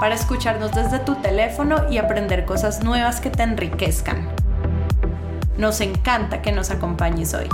[0.00, 4.28] para escucharnos desde tu teléfono y aprender cosas nuevas que te enriquezcan.
[5.56, 7.48] Nos encanta que nos acompañes hoy.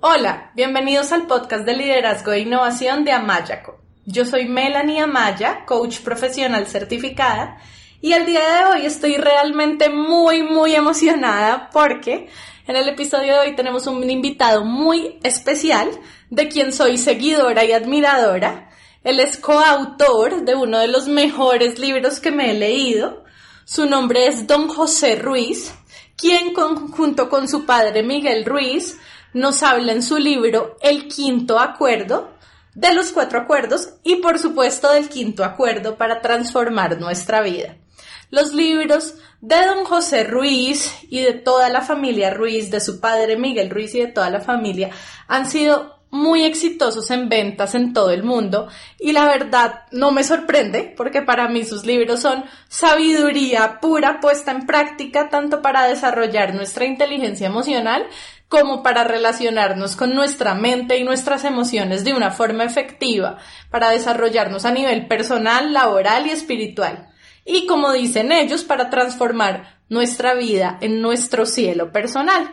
[0.00, 3.78] Hola, bienvenidos al podcast de liderazgo e innovación de Amayaco.
[4.04, 7.58] Yo soy Melanie Amaya, coach profesional certificada,
[8.00, 12.28] y el día de hoy estoy realmente muy, muy emocionada porque
[12.66, 15.88] en el episodio de hoy tenemos un invitado muy especial
[16.30, 18.70] de quien soy seguidora y admiradora.
[19.04, 23.24] Él es coautor de uno de los mejores libros que me he leído.
[23.64, 25.72] Su nombre es Don José Ruiz,
[26.16, 28.98] quien junto con su padre Miguel Ruiz
[29.32, 32.36] nos habla en su libro El Quinto Acuerdo,
[32.74, 37.76] de los cuatro acuerdos y por supuesto del quinto acuerdo para transformar nuestra vida.
[38.30, 43.36] Los libros de don José Ruiz y de toda la familia Ruiz, de su padre
[43.36, 44.90] Miguel Ruiz y de toda la familia,
[45.28, 48.68] han sido muy exitosos en ventas en todo el mundo.
[48.98, 54.50] Y la verdad no me sorprende porque para mí sus libros son sabiduría pura puesta
[54.50, 58.06] en práctica tanto para desarrollar nuestra inteligencia emocional
[58.48, 63.38] como para relacionarnos con nuestra mente y nuestras emociones de una forma efectiva,
[63.70, 67.08] para desarrollarnos a nivel personal, laboral y espiritual
[67.46, 72.52] y como dicen ellos, para transformar nuestra vida en nuestro cielo personal.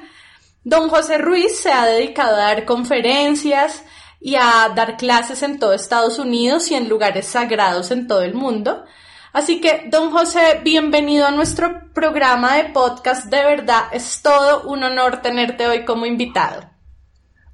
[0.64, 3.84] Don José Ruiz se ha dedicado a dar conferencias
[4.22, 8.36] y a dar clases en todo Estados Unidos y en lugares sagrados en todo el
[8.36, 8.86] mundo.
[9.34, 13.26] Así que, don José, bienvenido a nuestro programa de podcast.
[13.26, 16.70] De verdad, es todo un honor tenerte hoy como invitado.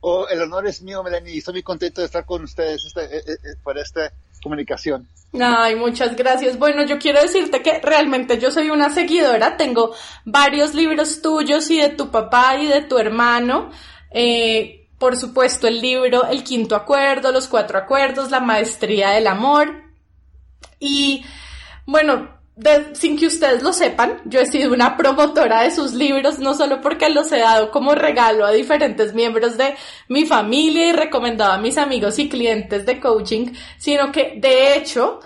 [0.01, 3.23] Oh, el honor es mío, Melanie, estoy muy contento de estar con ustedes este, eh,
[3.25, 4.11] eh, eh, para esta
[4.43, 5.07] comunicación.
[5.33, 6.57] Ay, muchas gracias.
[6.57, 9.93] Bueno, yo quiero decirte que realmente yo soy una seguidora, tengo
[10.25, 13.69] varios libros tuyos y de tu papá y de tu hermano.
[14.11, 19.83] Eh, por supuesto, el libro El Quinto Acuerdo, Los Cuatro Acuerdos, La Maestría del Amor.
[20.79, 21.23] Y
[21.85, 22.38] bueno,
[22.93, 26.81] sin que ustedes lo sepan, yo he sido una promotora de sus libros, no solo
[26.81, 29.75] porque los he dado como regalo a diferentes miembros de
[30.07, 35.19] mi familia y recomendado a mis amigos y clientes de coaching, sino que de hecho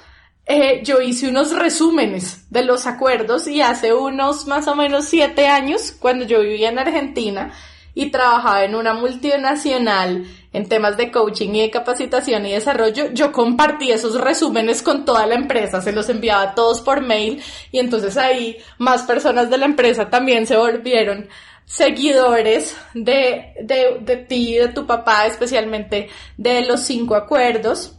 [0.45, 5.47] eh, yo hice unos resúmenes de los acuerdos y hace unos más o menos siete
[5.47, 7.53] años, cuando yo vivía en Argentina
[7.95, 13.31] y trabajaba en una multinacional en temas de coaching y de capacitación y desarrollo, yo
[13.31, 17.79] compartí esos resúmenes con toda la empresa, se los enviaba a todos por mail y
[17.79, 21.27] entonces ahí más personas de la empresa también se volvieron
[21.65, 27.97] seguidores de, de, de ti, de tu papá, especialmente de los cinco acuerdos.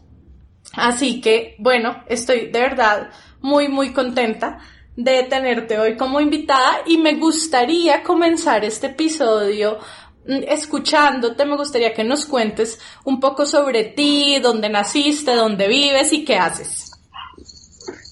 [0.74, 4.58] Así que, bueno, estoy de verdad muy, muy contenta
[4.96, 9.78] de tenerte hoy como invitada y me gustaría comenzar este episodio
[10.26, 16.12] Mm, escuchándote, me gustaría que nos cuentes un poco sobre ti, dónde naciste, dónde vives
[16.12, 16.92] y qué haces.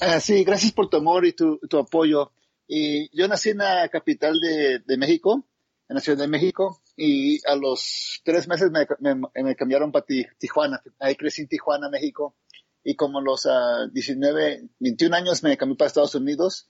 [0.00, 2.32] Ah, sí, gracias por tu amor y tu, apoyo.
[2.68, 5.44] Y yo nací en la capital de, México,
[5.88, 10.04] en la Ciudad de México, y a los tres meses me, cambiaron para
[10.38, 10.82] Tijuana.
[10.98, 12.34] Ahí crecí en Tijuana, México,
[12.84, 13.46] y como los
[13.92, 16.68] 19, ah, 21 años me cambié para Estados Unidos.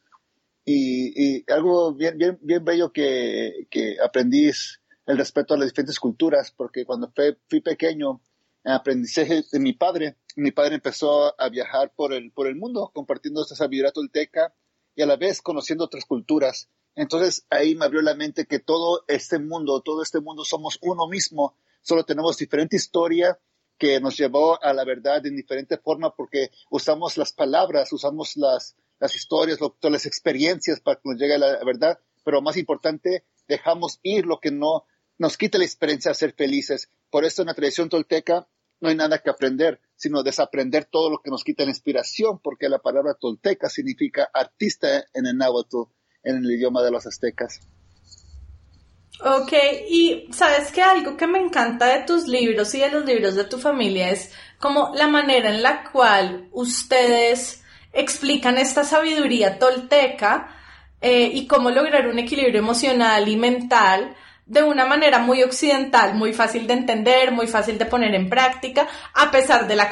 [0.65, 5.99] Y, algo bien, bien, bien bello que, que aprendí es el respeto a las diferentes
[5.99, 7.12] culturas, porque cuando
[7.49, 8.21] fui, pequeño,
[8.65, 12.91] en aprendizaje de mi padre, mi padre empezó a viajar por el, por el mundo,
[12.94, 14.55] compartiendo esa sabiduría tolteca
[14.94, 16.69] y a la vez conociendo otras culturas.
[16.94, 21.08] Entonces ahí me abrió la mente que todo este mundo, todo este mundo somos uno
[21.08, 23.38] mismo, solo tenemos diferente historia
[23.78, 28.76] que nos llevó a la verdad en diferente forma porque usamos las palabras, usamos las,
[29.00, 33.24] las historias, todas las experiencias para que nos llegue a la verdad, pero más importante,
[33.48, 34.84] dejamos ir lo que no
[35.19, 36.88] nos quita la experiencia de ser felices.
[37.10, 38.48] Por eso en la tradición tolteca
[38.80, 42.69] no hay nada que aprender, sino desaprender todo lo que nos quita la inspiración, porque
[42.69, 45.82] la palabra tolteca significa artista en el náhuatl,
[46.24, 47.60] en el idioma de los aztecas.
[49.24, 49.52] Ok,
[49.88, 53.44] y sabes que algo que me encanta de tus libros y de los libros de
[53.44, 60.48] tu familia es como la manera en la cual ustedes explican esta sabiduría tolteca
[61.00, 66.32] eh, y cómo lograr un equilibrio emocional y mental de una manera muy occidental, muy
[66.32, 69.88] fácil de entender, muy fácil de poner en práctica, a pesar de la,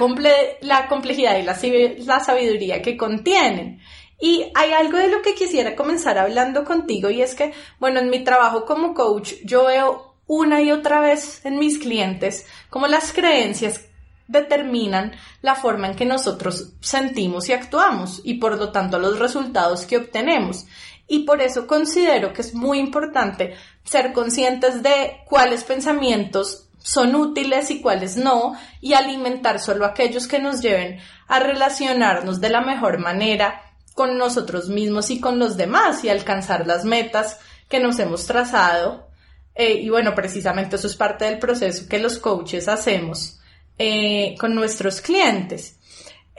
[0.62, 1.56] la complejidad y la,
[2.04, 3.80] la sabiduría que contienen.
[4.20, 8.10] Y hay algo de lo que quisiera comenzar hablando contigo y es que, bueno, en
[8.10, 13.12] mi trabajo como coach yo veo una y otra vez en mis clientes como las
[13.12, 13.80] creencias
[14.28, 15.12] determinan
[15.42, 19.96] la forma en que nosotros sentimos y actuamos y por lo tanto los resultados que
[19.96, 20.66] obtenemos.
[21.08, 27.70] Y por eso considero que es muy importante ser conscientes de cuáles pensamientos son útiles
[27.70, 32.98] y cuáles no, y alimentar solo aquellos que nos lleven a relacionarnos de la mejor
[32.98, 37.38] manera con nosotros mismos y con los demás y alcanzar las metas
[37.68, 39.08] que nos hemos trazado.
[39.54, 43.40] Eh, y bueno, precisamente eso es parte del proceso que los coaches hacemos
[43.78, 45.76] eh, con nuestros clientes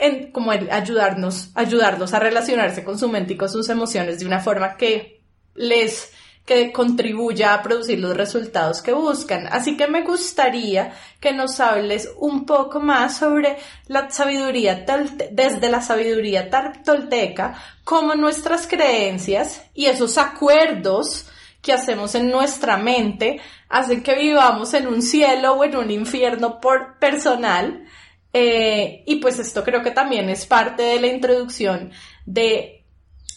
[0.02, 4.40] en como el ayudarnos, a relacionarse con su mente y con sus emociones de una
[4.40, 5.22] forma que
[5.54, 6.12] les
[6.46, 9.48] que contribuya a producir los resultados que buscan.
[9.52, 13.58] Así que me gustaría que nos hables un poco más sobre
[13.88, 14.86] la sabiduría
[15.32, 16.50] desde la sabiduría
[16.84, 21.28] tolteca, cómo nuestras creencias y esos acuerdos
[21.62, 23.40] que hacemos en nuestra mente
[23.70, 27.86] hacen que vivamos en un cielo o en un infierno por personal
[28.34, 31.92] eh, y pues esto creo que también es parte de la introducción
[32.26, 32.81] de,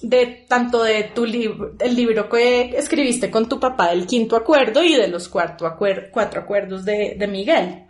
[0.09, 4.83] de tanto de tu libro, el libro que escribiste con tu papá, el quinto acuerdo,
[4.83, 7.87] y de los cuatro acuerdos de, de, Miguel.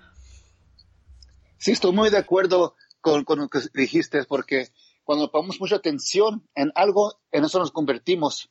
[1.59, 4.69] Sí, estoy muy de acuerdo con, con lo que dijiste, porque
[5.03, 8.51] cuando ponemos mucha atención en algo, en eso nos convertimos.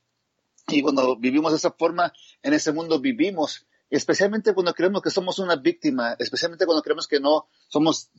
[0.68, 5.38] Y cuando vivimos de esa forma, en ese mundo vivimos especialmente cuando creemos que somos
[5.38, 8.10] una víctima, especialmente cuando creemos que no somos,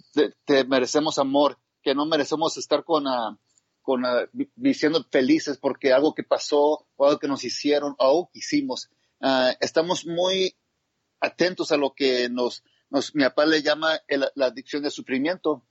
[0.44, 3.36] te, merecemos amor, que no merecemos estar con, uh,
[3.84, 4.26] con uh,
[4.56, 8.90] diciendo felices porque algo que pasó o algo que nos hicieron o hicimos.
[9.20, 10.56] Uh, estamos muy
[11.20, 15.64] atentos a lo que nos, nos mi papá le llama la adicción de sufrimiento.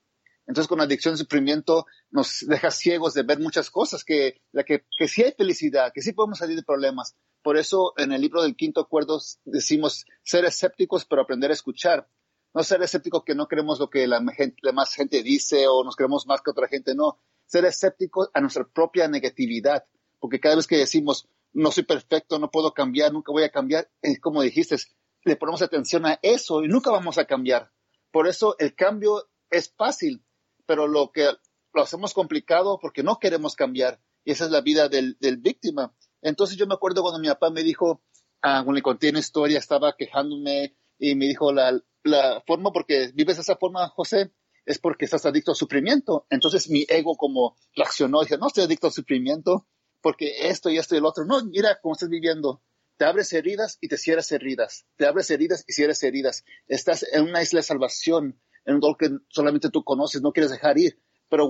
[0.46, 4.64] Entonces, con la adicción de sufrimiento nos deja ciegos de ver muchas cosas, que, la
[4.64, 8.22] que, que sí hay felicidad, que sí podemos salir de problemas, por eso en el
[8.22, 12.08] libro del quinto acuerdo decimos ser escépticos pero aprender a escuchar.
[12.54, 14.24] No ser escépticos que no creemos lo que la,
[14.62, 17.20] la más gente dice o nos creemos más que otra gente, no.
[17.54, 19.86] Ser escépticos a nuestra propia negatividad,
[20.20, 23.92] porque cada vez que decimos no soy perfecto, no puedo cambiar, nunca voy a cambiar,
[24.02, 24.76] es como dijiste,
[25.24, 27.70] le ponemos atención a eso y nunca vamos a cambiar.
[28.10, 30.26] Por eso el cambio es fácil,
[30.66, 31.30] pero lo que
[31.76, 34.02] lo hacemos complicado porque no queremos cambiar.
[34.26, 35.94] Y esa es la vida del, del víctima.
[36.24, 38.02] Entonces yo me acuerdo cuando mi papá me dijo,
[38.42, 43.12] ah, cuando le conté una historia, estaba quejándome y me dijo, la, la forma porque
[43.14, 44.32] vives esa forma, José,
[44.66, 46.26] es porque estás adicto al sufrimiento.
[46.30, 49.68] Entonces mi ego como reaccionó, dije, no estoy adicto al sufrimiento
[50.02, 51.26] porque esto y esto y el otro.
[51.26, 52.62] No, mira cómo estás viviendo.
[52.98, 54.86] Te abres heridas y te cierras heridas.
[54.98, 56.44] Te abres heridas y cierras heridas.
[56.68, 60.52] Estás en una isla de salvación, en un dolor que solamente tú conoces, no quieres
[60.52, 61.00] dejar ir.
[61.30, 61.50] Pero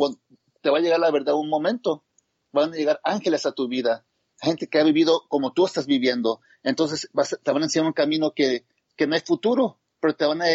[0.62, 2.06] te va a llegar la verdad un momento.
[2.52, 4.06] Van a llegar ángeles a tu vida
[4.44, 6.42] gente que ha vivido como tú estás viviendo.
[6.64, 7.10] Entonces
[7.44, 10.48] te van a enseñar un camino que, que no hay futuro, pero te van a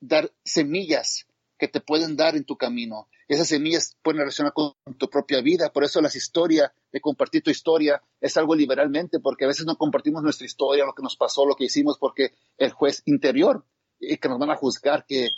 [0.00, 1.26] dar semillas
[1.58, 3.08] que te pueden dar en tu camino.
[3.26, 5.72] Esas semillas pueden relacionar con tu propia vida.
[5.72, 9.76] Por eso las historias, de compartir tu historia, es algo liberalmente, porque a veces no
[9.76, 13.64] compartimos nuestra historia, lo que nos pasó, lo que hicimos, porque el juez interior,
[14.00, 15.28] y que nos van a juzgar, que,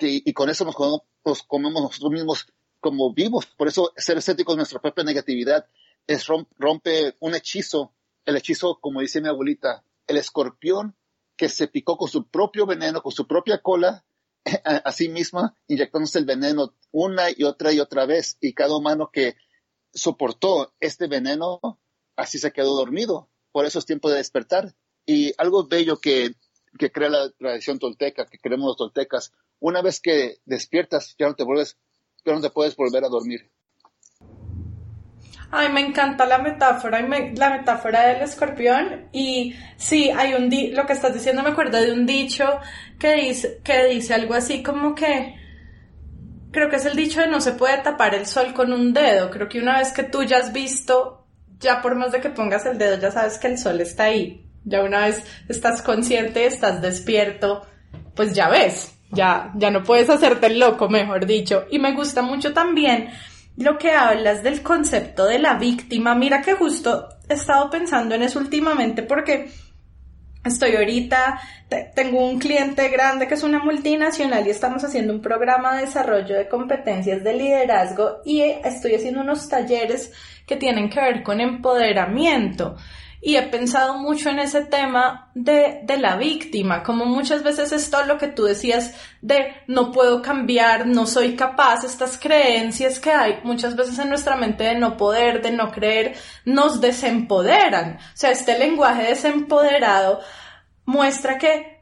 [0.00, 0.76] y con eso nos,
[1.24, 2.46] nos comemos nosotros mismos
[2.80, 3.46] como vivos.
[3.46, 5.66] Por eso ser escépticos de nuestra propia negatividad
[6.06, 7.92] es rompe un hechizo,
[8.24, 10.96] el hechizo, como dice mi abuelita, el escorpión
[11.36, 14.04] que se picó con su propio veneno, con su propia cola,
[14.64, 19.10] a, sí misma, inyectándose el veneno una y otra y otra vez, y cada humano
[19.12, 19.36] que
[19.92, 21.60] soportó este veneno,
[22.16, 23.28] así se quedó dormido.
[23.52, 24.74] Por eso es tiempo de despertar.
[25.06, 26.34] Y algo bello que,
[26.78, 31.34] que crea la tradición tolteca, que creemos los toltecas, una vez que despiertas, ya no
[31.34, 31.78] te vuelves,
[32.24, 33.50] ya no te puedes volver a dormir.
[35.50, 39.08] Ay, me encanta la metáfora, la metáfora del escorpión.
[39.12, 42.58] Y sí, hay un lo que estás diciendo me acuerdo de un dicho
[42.98, 45.36] que dice, que dice algo así como que,
[46.50, 49.30] creo que es el dicho de no se puede tapar el sol con un dedo.
[49.30, 51.26] Creo que una vez que tú ya has visto,
[51.60, 54.42] ya por más de que pongas el dedo, ya sabes que el sol está ahí.
[54.64, 57.64] Ya una vez estás consciente, estás despierto,
[58.16, 61.66] pues ya ves, ya, ya no puedes hacerte el loco, mejor dicho.
[61.70, 63.10] Y me gusta mucho también
[63.56, 66.14] lo que hablas del concepto de la víctima.
[66.14, 69.50] Mira que justo he estado pensando en eso últimamente porque
[70.44, 71.40] estoy ahorita,
[71.94, 76.36] tengo un cliente grande que es una multinacional y estamos haciendo un programa de desarrollo
[76.36, 80.12] de competencias de liderazgo y estoy haciendo unos talleres
[80.46, 82.76] que tienen que ver con empoderamiento.
[83.20, 87.90] Y he pensado mucho en ese tema de, de, la víctima, como muchas veces es
[87.90, 93.10] todo lo que tú decías de no puedo cambiar, no soy capaz, estas creencias que
[93.10, 97.96] hay muchas veces en nuestra mente de no poder, de no creer, nos desempoderan.
[97.96, 100.20] O sea, este lenguaje desempoderado
[100.84, 101.76] muestra que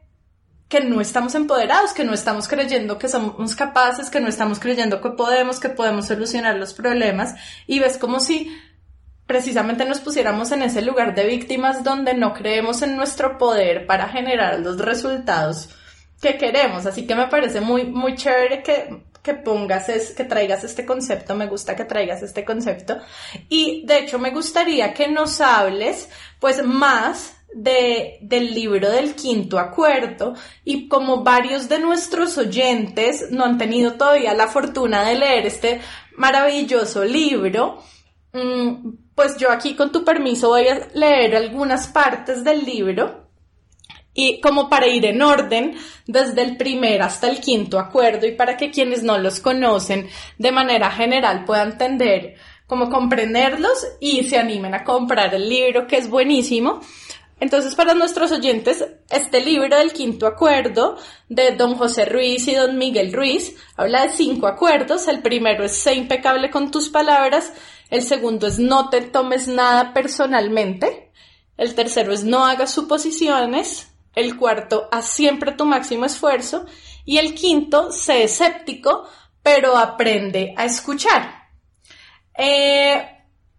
[0.67, 4.99] que no estamos empoderados, que no estamos creyendo que somos capaces, que no estamos creyendo
[4.99, 7.35] que podemos, que podemos solucionar los problemas
[7.67, 8.51] y ves como si
[9.25, 14.07] precisamente nos pusiéramos en ese lugar de víctimas donde no creemos en nuestro poder para
[14.09, 15.69] generar los resultados
[16.21, 16.85] que queremos.
[16.85, 21.35] Así que me parece muy, muy chévere que, que pongas, es, que traigas este concepto,
[21.35, 22.97] me gusta que traigas este concepto.
[23.49, 29.57] Y de hecho me gustaría que nos hables pues más de, del libro del quinto
[29.57, 35.45] acuerdo y como varios de nuestros oyentes no han tenido todavía la fortuna de leer
[35.45, 35.79] este
[36.17, 37.81] maravilloso libro,
[38.33, 43.25] mm, pues yo aquí con tu permiso voy a leer algunas partes del libro
[44.13, 48.55] y como para ir en orden desde el primer hasta el quinto acuerdo y para
[48.57, 50.07] que quienes no los conocen
[50.37, 52.35] de manera general puedan entender
[52.67, 56.81] cómo comprenderlos y se animen a comprar el libro que es buenísimo.
[57.37, 62.77] Entonces, para nuestros oyentes, este libro del quinto acuerdo de don José Ruiz y don
[62.77, 65.07] Miguel Ruiz habla de cinco acuerdos.
[65.09, 67.51] El primero es sé impecable con tus palabras.
[67.89, 71.11] El segundo es no te tomes nada personalmente.
[71.57, 73.91] El tercero es no hagas suposiciones.
[74.15, 76.65] El cuarto, haz siempre tu máximo esfuerzo.
[77.05, 79.07] Y el quinto, sé escéptico,
[79.43, 81.49] pero aprende a escuchar.
[82.37, 83.07] Eh,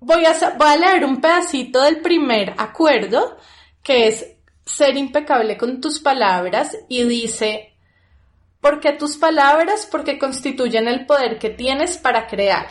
[0.00, 3.36] voy, a, voy a leer un pedacito del primer acuerdo
[3.82, 4.26] que es
[4.64, 7.76] ser impecable con tus palabras y dice,
[8.60, 12.66] porque tus palabras, porque constituyen el poder que tienes para crear.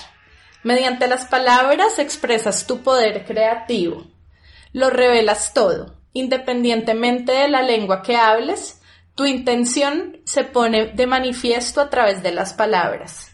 [0.66, 4.06] Mediante las palabras expresas tu poder creativo.
[4.74, 8.82] Lo revelas todo, independientemente de la lengua que hables,
[9.16, 13.32] tu intención se pone de manifiesto a través de las palabras.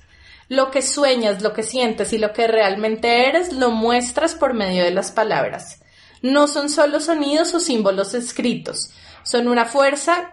[0.47, 4.83] Lo que sueñas, lo que sientes y lo que realmente eres lo muestras por medio
[4.83, 5.81] de las palabras
[6.21, 8.91] no son solo sonidos o símbolos escritos,
[9.23, 10.31] son una fuerza,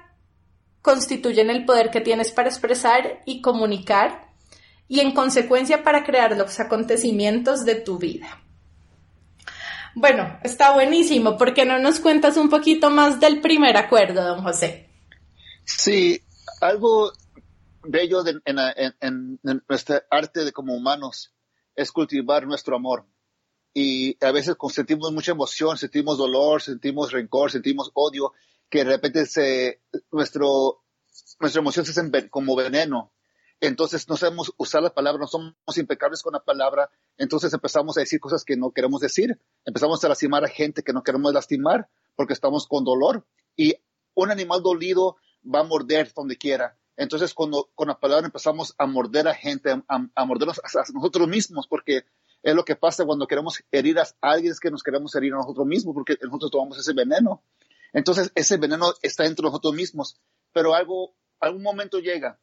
[0.82, 4.27] constituyen el poder que tienes para expresar y comunicar
[4.88, 8.42] y en consecuencia para crear los acontecimientos de tu vida.
[9.94, 11.36] Bueno, está buenísimo.
[11.36, 14.88] ¿Por qué no nos cuentas un poquito más del primer acuerdo, don José?
[15.64, 16.22] Sí,
[16.60, 17.12] algo
[17.82, 18.40] bello en,
[19.00, 21.32] en, nuestra arte de como humanos
[21.74, 23.06] es cultivar nuestro amor
[23.74, 28.32] y a veces sentimos mucha emoción, sentimos dolor, sentimos rencor, sentimos odio,
[28.68, 30.84] que de repente se, nuestro,
[31.38, 33.12] nuestra emoción se hace como veneno.
[33.60, 38.00] Entonces no sabemos usar la palabra, no somos impecables con la palabra, entonces empezamos a
[38.00, 41.88] decir cosas que no queremos decir, empezamos a lastimar a gente que no queremos lastimar
[42.14, 43.74] porque estamos con dolor y
[44.14, 46.76] un animal dolido va a morder donde quiera.
[46.96, 51.28] Entonces, cuando con la palabra empezamos a morder a gente, a, a mordernos a, nosotros
[51.28, 52.04] mismos, porque
[52.42, 55.36] es lo que pasa cuando queremos herir a alguien, es que nos queremos herir a
[55.36, 57.42] nosotros mismos, porque nosotros tomamos ese veneno.
[57.92, 60.20] Entonces, ese veneno está entre nosotros mismos,
[60.52, 62.40] pero algo, algún momento llega.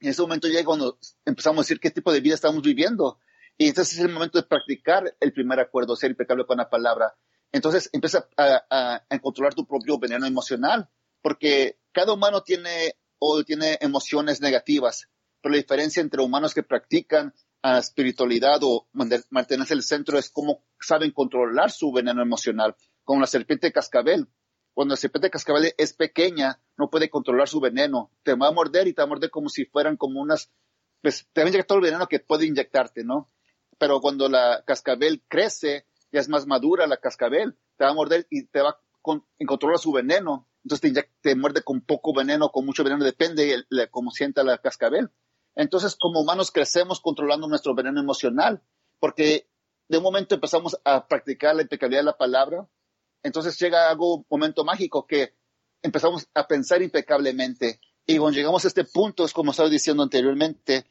[0.00, 3.18] Y ese momento llega cuando empezamos a decir qué tipo de vida estamos viviendo.
[3.56, 7.14] Y entonces es el momento de practicar el primer acuerdo, ser impecable con la palabra.
[7.52, 10.90] Entonces empieza a, controlar tu propio veneno emocional,
[11.22, 15.08] porque cada humano tiene o tiene emociones negativas,
[15.40, 17.32] pero la diferencia entre humanos que practican
[17.62, 22.74] a espiritualidad o mantenerse en el centro es cómo saben controlar su veneno emocional,
[23.04, 24.26] como la serpiente cascabel.
[24.74, 28.10] Cuando la serpiente cascabel es pequeña, no puede controlar su veneno.
[28.24, 30.50] Te va a morder y te va a morder como si fueran como unas,
[31.00, 33.30] pues te va a inyectar todo el veneno que puede inyectarte, ¿no?
[33.78, 38.26] Pero cuando la cascabel crece, ya es más madura la cascabel, te va a morder
[38.30, 38.80] y te va a
[39.46, 40.48] controlar su veneno.
[40.64, 44.58] Entonces te, te muerde con poco veneno, con mucho veneno, depende de cómo sienta la
[44.58, 45.10] cascabel.
[45.54, 48.62] Entonces, como humanos crecemos controlando nuestro veneno emocional,
[48.98, 49.46] porque
[49.88, 52.66] de un momento empezamos a practicar la impecabilidad de la palabra,
[53.24, 55.34] entonces llega algo, un momento mágico que
[55.82, 57.80] empezamos a pensar impecablemente.
[58.06, 60.86] Y cuando llegamos a este punto, es como estaba diciendo anteriormente,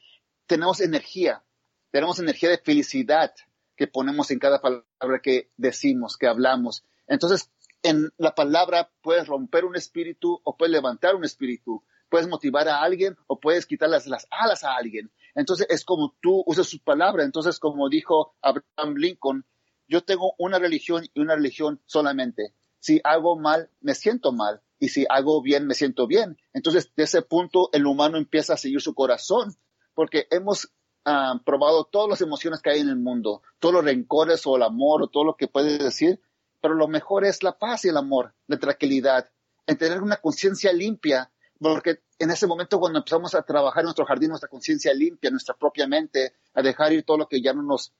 [0.46, 1.42] tenemos energía,
[1.90, 3.32] tenemos energía de felicidad
[3.76, 6.84] que ponemos en cada palabra que decimos, que hablamos.
[7.06, 7.50] Entonces,
[7.82, 11.82] en la palabra puedes romper un espíritu o puedes levantar un espíritu
[12.14, 15.10] puedes motivar a alguien o puedes quitar las, alas a alguien.
[15.34, 17.24] Entonces es como tú usas su palabra.
[17.24, 19.44] Entonces, como dijo Abraham Lincoln,
[19.88, 22.54] yo tengo una religión y una religión solamente.
[22.80, 24.60] Si hago mal, me siento mal.
[24.78, 26.36] Y si hago bien, me siento bien.
[26.52, 29.56] Entonces, de ese punto, el humano empieza a seguir su corazón,
[29.94, 30.70] porque hemos
[31.04, 34.62] ah, probado todas las emociones que hay en el mundo, todos los rencores o el
[34.62, 36.20] amor o todo lo que puedes decir,
[36.60, 39.30] pero lo mejor es la paz y el amor, la tranquilidad,
[39.66, 44.04] en tener una conciencia limpia, porque en ese momento cuando empezamos a trabajar en nuestro
[44.04, 47.62] jardín, nuestra conciencia limpia, nuestra propia mente, a dejar ir todo lo que ya no
[47.62, 47.92] nos,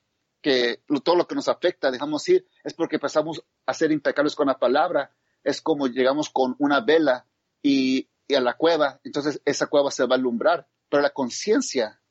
[0.44, 4.48] que todo lo que nos afecta, dejamos ir, es porque empezamos a ser impecables con
[4.48, 7.26] la palabra, es como llegamos con una vela
[7.62, 12.02] y, y a la cueva, entonces esa cueva se va a alumbrar, pero la conciencia,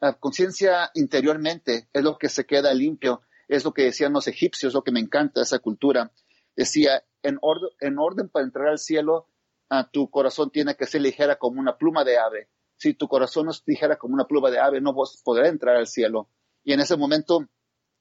[0.00, 4.74] la conciencia interiormente es lo que se queda limpio, es lo que decían los egipcios,
[4.74, 6.10] lo que me encanta esa cultura.
[6.56, 9.28] Decía, en, orden, en orden para entrar al cielo,
[9.68, 12.48] a tu corazón tiene que ser ligera como una pluma de ave.
[12.76, 15.86] Si tu corazón no es ligera como una pluma de ave, no podrás entrar al
[15.86, 16.28] cielo.
[16.64, 17.48] Y en ese momento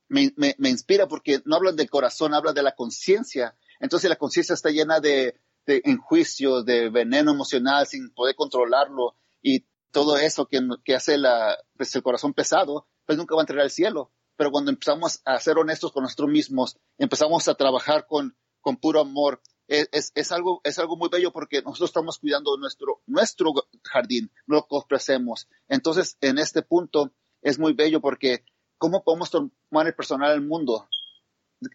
[0.08, 3.58] me, me, inspira porque no habla del corazón, habla de la conciencia.
[3.80, 9.66] Entonces la conciencia está llena de, de enjuicios, de veneno emocional sin poder controlarlo y
[9.92, 13.62] todo eso que, que hace la, pues, el corazón pesado, pues nunca va a entrar
[13.62, 14.12] al cielo.
[14.36, 19.00] Pero cuando empezamos a ser honestos con nosotros mismos, empezamos a trabajar con, con puro
[19.00, 24.32] amor, es, es, algo, es algo muy bello porque nosotros estamos cuidando nuestro, nuestro jardín,
[24.46, 25.48] lo ofrecemos.
[25.68, 28.44] Entonces, en este punto es muy bello porque
[28.78, 30.88] ¿cómo podemos tomar el personal al mundo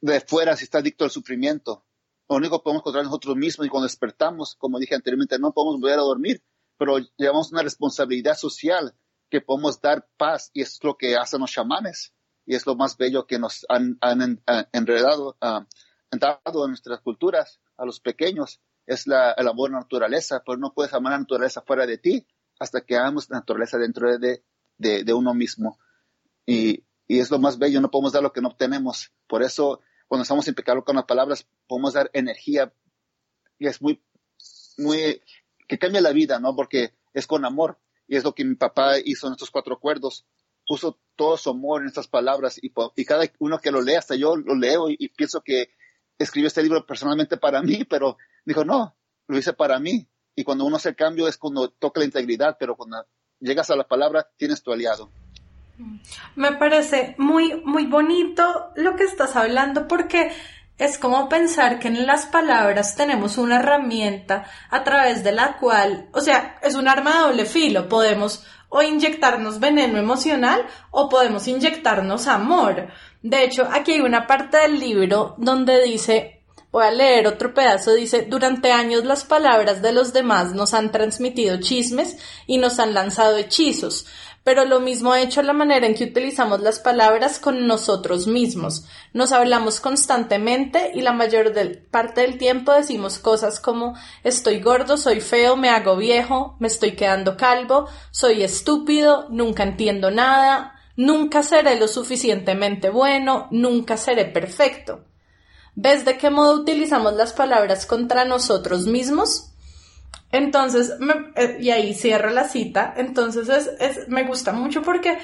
[0.00, 1.85] de fuera si está adicto al sufrimiento?
[2.28, 5.80] Lo único que podemos encontrar nosotros mismos y cuando despertamos, como dije anteriormente, no podemos
[5.80, 6.42] volver a dormir,
[6.78, 8.95] pero llevamos una responsabilidad social
[9.28, 12.14] que podemos dar paz y es lo que hacen los chamanes
[12.47, 14.42] y es lo más bello que nos han, han
[14.73, 15.64] enredado, uh,
[16.19, 20.59] dado en nuestras culturas a los pequeños es la, el amor a la naturaleza, pero
[20.59, 22.26] no puedes amar a la naturaleza fuera de ti
[22.59, 24.42] hasta que amamos la naturaleza dentro de,
[24.76, 25.78] de, de uno mismo.
[26.45, 29.11] Y, y, es lo más bello, no podemos dar lo que no obtenemos.
[29.26, 32.73] Por eso, cuando estamos pecado con las palabras, podemos dar energía
[33.59, 34.02] y es muy,
[34.79, 35.21] muy,
[35.67, 36.55] que cambia la vida, ¿no?
[36.55, 37.79] Porque es con amor.
[38.07, 40.26] Y es lo que mi papá hizo en estos cuatro acuerdos.
[40.67, 44.14] Puso todo su amor en estas palabras y, y cada uno que lo lee, hasta
[44.14, 45.71] yo lo leo y, y pienso que
[46.19, 50.09] escribió este libro personalmente para mí, pero dijo, no, lo hice para mí.
[50.37, 53.05] Y cuando uno hace el cambio es cuando toca la integridad, pero cuando
[53.40, 55.11] llegas a la palabra tienes tu aliado.
[56.37, 60.31] Me parece muy, muy bonito lo que estás hablando porque
[60.79, 66.09] es como pensar que en las palabras tenemos una herramienta a través de la cual,
[66.12, 67.88] o sea, es un arma de doble filo.
[67.88, 72.88] Podemos o inyectarnos veneno emocional o podemos inyectarnos amor.
[73.21, 76.40] De hecho, aquí hay una parte del libro donde dice,
[76.71, 80.93] voy a leer otro pedazo, dice, durante años las palabras de los demás nos han
[80.93, 82.16] transmitido chismes
[82.47, 84.07] y nos han lanzado hechizos
[84.50, 88.84] pero lo mismo ha hecho la manera en que utilizamos las palabras con nosotros mismos.
[89.12, 91.52] Nos hablamos constantemente y la mayor
[91.92, 96.96] parte del tiempo decimos cosas como estoy gordo, soy feo, me hago viejo, me estoy
[96.96, 105.04] quedando calvo, soy estúpido, nunca entiendo nada, nunca seré lo suficientemente bueno, nunca seré perfecto.
[105.76, 109.49] ¿Ves de qué modo utilizamos las palabras contra nosotros mismos?
[110.33, 110.93] Entonces,
[111.35, 113.49] eh, y ahí cierro la cita, entonces
[113.81, 115.19] es, me gusta mucho porque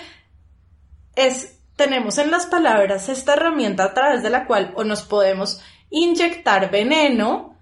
[1.15, 5.61] es, tenemos en las palabras esta herramienta a través de la cual o nos podemos
[5.91, 7.57] inyectar veneno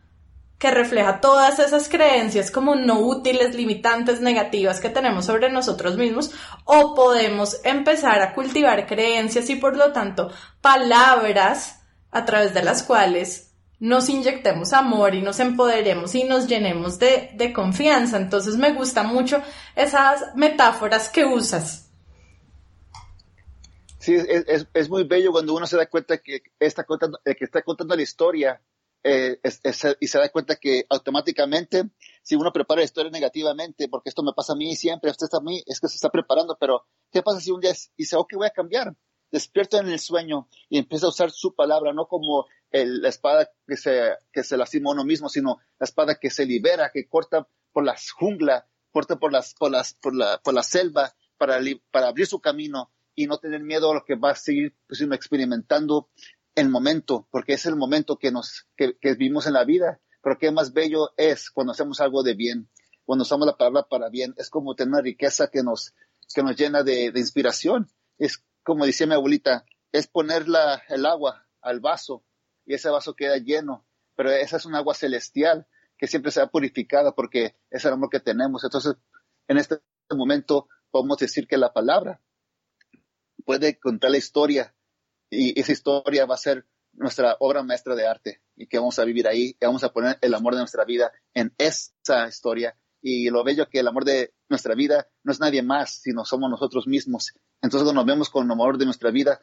[0.58, 6.30] que refleja todas esas creencias como no útiles, limitantes, negativas que tenemos sobre nosotros mismos,
[6.64, 10.30] o podemos empezar a cultivar creencias y por lo tanto
[10.62, 16.98] palabras a través de las cuales nos inyectemos amor y nos empoderemos y nos llenemos
[16.98, 18.16] de, confianza.
[18.16, 19.42] Entonces me gusta mucho
[19.76, 21.90] esas metáforas que usas.
[23.98, 24.16] Sí,
[24.74, 28.02] es, muy bello cuando uno se da cuenta que está contando, que está contando la
[28.02, 28.60] historia
[29.06, 29.38] eh,
[30.00, 31.90] y se da cuenta que automáticamente,
[32.22, 35.38] si uno prepara la historia negativamente, porque esto me pasa a mí siempre, esto está
[35.38, 38.32] a mí, es que se está preparando, pero ¿qué pasa si un día dice, ok,
[38.36, 38.96] voy a cambiar?
[39.30, 42.46] Despierta en el sueño y empieza a usar su palabra, no como
[42.82, 46.90] la espada que se, que se lastima uno mismo, sino la espada que se libera,
[46.92, 51.14] que corta por las junglas, corta por las, por las, por la, por la selva,
[51.38, 51.56] para,
[52.08, 56.10] abrir su camino y no tener miedo a lo que va a seguir pues, experimentando
[56.54, 60.00] el momento, porque es el momento que nos, que, vivimos en la vida.
[60.22, 62.70] Pero qué más bello es cuando hacemos algo de bien,
[63.04, 65.94] cuando usamos la palabra para bien, es como tener una riqueza que nos,
[66.34, 67.88] que nos llena de, de inspiración.
[68.18, 72.24] Es como decía mi abuelita, es poner la, el agua al vaso
[72.66, 75.66] y ese vaso queda lleno, pero esa es un agua celestial
[75.98, 78.64] que siempre será purificada porque es el amor que tenemos.
[78.64, 78.96] Entonces,
[79.48, 82.20] en este momento podemos decir que la palabra
[83.44, 84.74] puede contar la historia
[85.30, 89.04] y esa historia va a ser nuestra obra maestra de arte y que vamos a
[89.04, 93.28] vivir ahí y vamos a poner el amor de nuestra vida en esa historia y
[93.30, 96.86] lo bello que el amor de nuestra vida no es nadie más, sino somos nosotros
[96.86, 97.34] mismos.
[97.60, 99.40] Entonces cuando nos vemos con el amor de nuestra vida,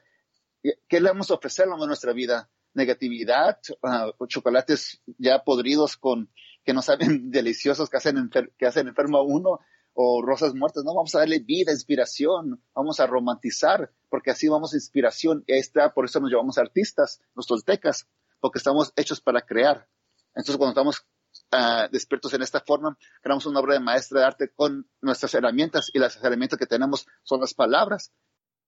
[0.63, 2.49] ¿qué le vamos a ofrecer a nuestra vida?
[2.73, 6.29] Negatividad, ah, chocolates ya podridos con
[6.63, 9.59] que no saben deliciosos que hacen, que hacen enfermo a uno
[9.93, 14.73] o rosas muertas, no, vamos a darle vida, inspiración, vamos a romantizar, porque así vamos
[14.73, 18.07] a inspiración, y ahí está, por eso nos llevamos artistas, los toltecas,
[18.39, 19.87] porque estamos hechos para crear.
[20.29, 21.05] Entonces, cuando estamos
[21.51, 25.91] uh, despiertos en esta forma, creamos una obra de maestra de arte con nuestras herramientas,
[25.93, 28.13] y las herramientas que tenemos son las palabras.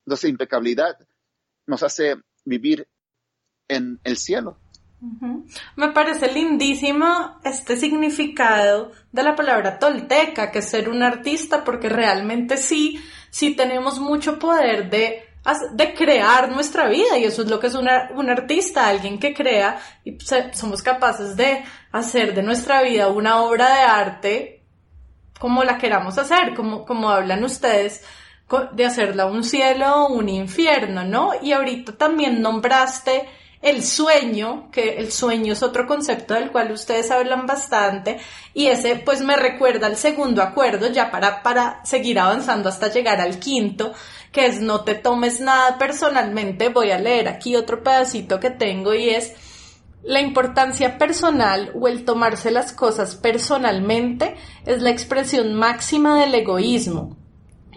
[0.04, 0.98] Entonces, impecabilidad
[1.66, 2.86] nos hace vivir
[3.68, 4.56] en el cielo.
[5.76, 11.90] Me parece lindísimo este significado de la palabra tolteca, que es ser un artista, porque
[11.90, 12.98] realmente sí,
[13.28, 15.28] sí tenemos mucho poder de,
[15.74, 17.88] de crear nuestra vida y eso es lo que es un
[18.30, 20.16] artista, alguien que crea y
[20.54, 24.62] somos capaces de hacer de nuestra vida una obra de arte
[25.38, 28.02] como la queramos hacer, como, como hablan ustedes
[28.72, 31.32] de hacerla un cielo o un infierno, ¿no?
[31.42, 33.28] Y ahorita también nombraste
[33.64, 38.18] el sueño, que el sueño es otro concepto del cual ustedes hablan bastante,
[38.52, 43.22] y ese pues me recuerda al segundo acuerdo, ya para, para seguir avanzando hasta llegar
[43.22, 43.94] al quinto,
[44.30, 46.68] que es no te tomes nada personalmente.
[46.68, 49.32] Voy a leer aquí otro pedacito que tengo y es
[50.02, 57.16] la importancia personal o el tomarse las cosas personalmente es la expresión máxima del egoísmo,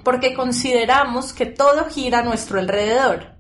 [0.04, 3.37] porque consideramos que todo gira a nuestro alrededor.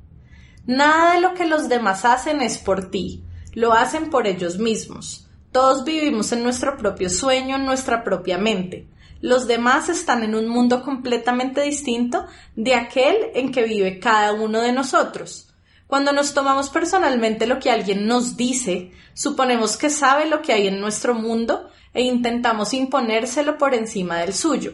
[0.68, 5.26] Nada de lo que los demás hacen es por ti, lo hacen por ellos mismos.
[5.54, 8.86] Todos vivimos en nuestro propio sueño, en nuestra propia mente.
[9.22, 12.26] Los demás están en un mundo completamente distinto
[12.58, 15.48] de aquel en que vive cada uno de nosotros.
[15.88, 20.68] Cuando nos tomamos personalmente lo que alguien nos dice, suponemos que sabe lo que hay
[20.68, 24.74] en nuestro mundo e intentamos imponérselo por encima del suyo.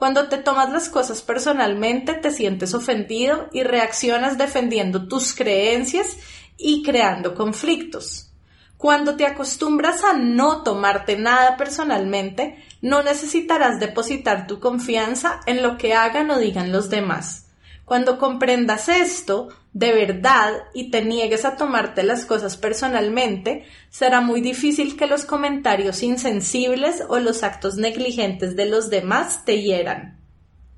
[0.00, 6.16] Cuando te tomas las cosas personalmente, te sientes ofendido y reaccionas defendiendo tus creencias
[6.56, 8.32] y creando conflictos.
[8.78, 15.76] Cuando te acostumbras a no tomarte nada personalmente, no necesitarás depositar tu confianza en lo
[15.76, 17.48] que hagan o digan los demás.
[17.84, 24.40] Cuando comprendas esto de verdad y te niegues a tomarte las cosas personalmente, será muy
[24.40, 30.18] difícil que los comentarios insensibles o los actos negligentes de los demás te hieran.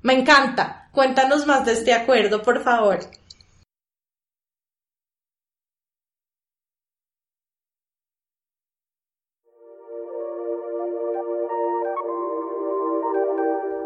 [0.01, 0.89] Me encanta.
[0.91, 2.99] Cuéntanos más de este acuerdo, por favor.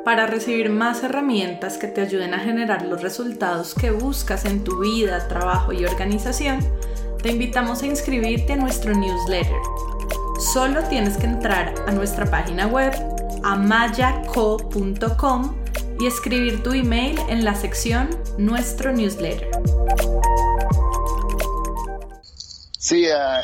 [0.08, 4.80] Para recibir más herramientas que te ayuden a generar los resultados que buscas en tu
[4.80, 6.62] vida, trabajo y organización,
[7.22, 9.60] te invitamos a inscribirte a nuestro newsletter.
[10.54, 12.94] Solo tienes que entrar a nuestra página web
[13.44, 14.86] amayaco.com
[16.00, 19.52] y escribir tu email en la sección Nuestro newsletter.
[22.80, 23.42] Sí, uh,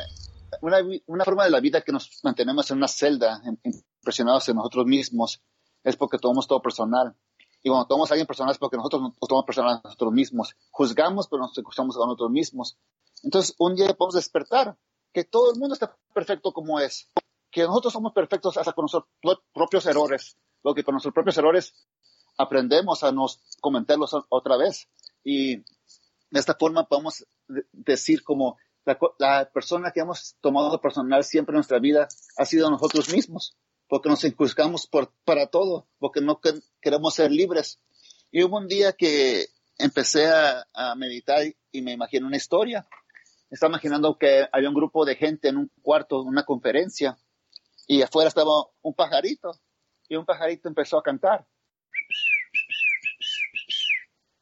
[0.61, 3.41] una, una, forma de la vida que nos mantenemos en una celda,
[3.99, 5.43] impresionados en nosotros mismos,
[5.83, 7.15] es porque tomamos todo personal.
[7.61, 10.55] Y cuando tomamos a alguien personal es porque nosotros nos tomamos personal a nosotros mismos.
[10.71, 12.77] Juzgamos, pero nos escuchamos a nosotros mismos.
[13.23, 14.77] Entonces, un día podemos despertar
[15.13, 17.09] que todo el mundo está perfecto como es,
[17.51, 19.05] que nosotros somos perfectos hasta con nuestros
[19.53, 21.73] propios errores, lo que con nuestros propios errores
[22.37, 24.89] aprendemos a nos comentarlos otra vez.
[25.23, 27.25] Y de esta forma podemos
[27.71, 32.69] decir como la, la persona que hemos tomado personal siempre en nuestra vida ha sido
[32.69, 33.55] nosotros mismos
[33.93, 36.41] porque nos juzgamos por, para todo, porque no
[36.81, 37.79] queremos ser libres.
[38.31, 39.45] Y hubo un día que
[39.77, 42.87] empecé a, meditar y me imaginé una historia.
[43.51, 47.19] Estaba imaginando que había un grupo de gente en un cuarto, en una conferencia,
[47.85, 49.61] y afuera estaba un pajarito,
[50.09, 51.45] y un pajarito empezó a cantar.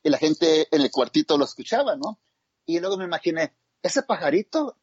[0.01, 2.21] Y la gente en el cuartito lo escuchaba, ¿no?
[2.65, 4.77] Y luego me imaginé, ese pajarito,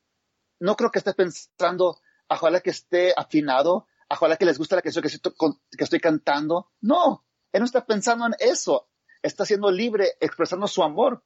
[0.60, 5.02] no creo que esté pensando, ojalá que esté afinado, ojalá que les guste la canción
[5.02, 6.70] que estoy, cantando.
[6.80, 8.88] No, él no está pensando en eso.
[9.22, 11.24] Está siendo libre, expresando su amor.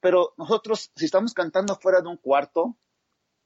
[0.00, 2.76] Pero nosotros, si estamos cantando fuera de un cuarto,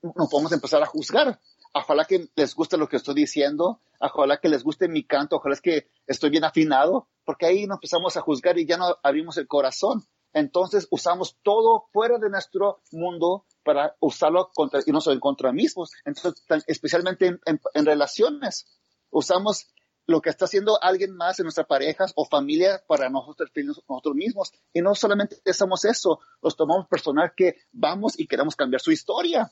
[0.03, 1.41] nos podemos empezar a juzgar.
[1.75, 5.55] Ojalá que les guste lo que estoy diciendo, ojalá que les guste mi canto, ojalá
[5.55, 9.37] es que estoy bien afinado, porque ahí nos empezamos a juzgar y ya no abrimos
[9.37, 10.07] el corazón.
[10.33, 15.53] Entonces usamos todo fuera de nuestro mundo para usarlo contra, y no solo en contra
[15.53, 18.67] mismos, entonces, especialmente en relaciones
[19.11, 19.67] usamos
[20.07, 23.51] lo que está haciendo alguien más en nuestra pareja o familia para nosotros,
[23.89, 24.53] nosotros mismos.
[24.73, 29.51] Y no solamente hacemos eso, los tomamos personal que vamos y queremos cambiar su historia.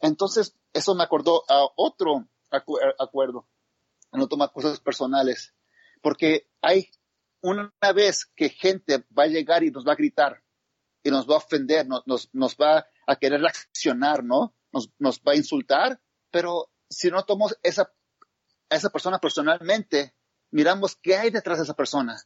[0.00, 2.28] Entonces, eso me acordó a otro
[2.98, 3.46] acuerdo,
[4.12, 5.54] no tomar cosas personales.
[6.00, 6.88] Porque hay
[7.42, 10.42] una vez que gente va a llegar y nos va a gritar
[11.02, 14.54] y nos va a ofender, nos, nos, nos va a querer reaccionar, ¿no?
[14.72, 17.92] nos, va a insultar, pero si no tomamos esa,
[18.68, 20.14] a esa persona personalmente,
[20.50, 22.20] miramos qué hay detrás de esa persona.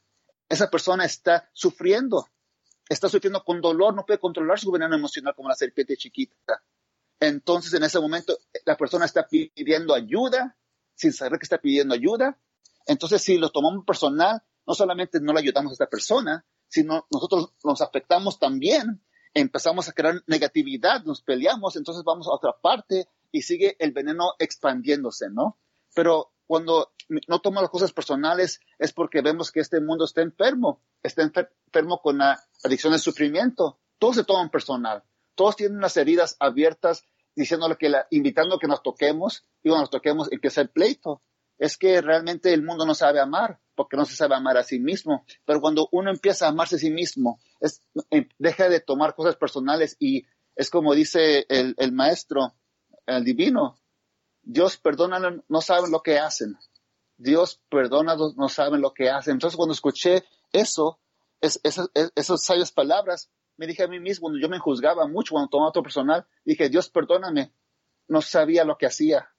[0.49, 2.29] Esa persona está sufriendo,
[2.89, 6.63] está sufriendo con dolor, no puede controlar su veneno emocional como la serpiente chiquita.
[7.21, 10.57] Entonces, en ese momento, la persona está pidiendo ayuda,
[10.95, 12.39] sin saber que está pidiendo ayuda.
[12.87, 17.53] Entonces, si lo tomamos personal, no solamente no le ayudamos a esta persona, sino nosotros
[17.63, 19.03] nos afectamos también,
[19.35, 24.35] empezamos a crear negatividad, nos peleamos, entonces vamos a otra parte y sigue el veneno
[24.39, 25.59] expandiéndose, ¿no?
[25.95, 26.93] Pero cuando
[27.29, 32.01] no tomamos las cosas personales es porque vemos que este mundo está enfermo, está enfermo
[32.01, 33.79] con la adicción al sufrimiento.
[33.99, 35.03] Todos se toman personal,
[35.35, 39.83] todos tienen unas heridas abiertas diciéndole que la, invitando a que nos toquemos y cuando
[39.83, 41.21] nos toquemos empieza el pleito.
[41.59, 44.79] Es que realmente el mundo no sabe amar porque no se sabe amar a sí
[44.79, 45.25] mismo.
[45.45, 47.41] Pero cuando uno empieza a amarse a sí mismo,
[48.11, 52.55] em, deja de tomar cosas personales y es como dice el, maestro,
[53.07, 53.79] el divino,
[54.43, 56.57] Dios perdona, no saben lo que hacen.
[57.17, 59.35] Dios perdona, no saben lo que hacen.
[59.35, 61.01] Entonces cuando escuché eso,
[61.41, 65.71] es, esas, sabias palabras, me dije a mí mismo, yo me juzgaba mucho cuando tomaba
[65.71, 67.53] otro personal, dije, Dios perdóname,
[68.09, 69.34] no sabía lo que hacía.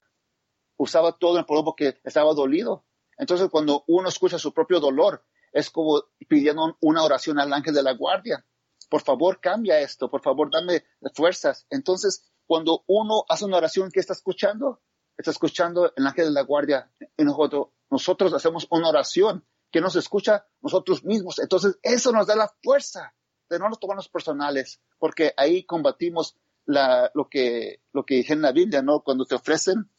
[0.76, 2.84] Usaba todo el problema porque estaba dolido.
[3.18, 7.82] Entonces cuando uno escucha su propio dolor, es como pidiendo una oración al ángel de
[7.82, 8.44] la guardia.
[8.90, 10.84] Por favor, cambia esto, por favor, dame
[11.14, 11.66] fuerzas.
[11.70, 14.80] Entonces, cuando uno hace una oración, ¿qué está escuchando?
[15.16, 16.90] Está escuchando el ángel de la guardia.
[17.16, 21.38] Y nosotros, nosotros hacemos una oración que nos escucha nosotros mismos.
[21.38, 23.14] Entonces, eso nos da la fuerza
[23.48, 26.36] de no nos tomarnos personales, porque ahí combatimos
[26.66, 29.00] lo, que, lo que dice en la Biblia, ¿no?
[29.00, 29.90] Cuando te ofrecen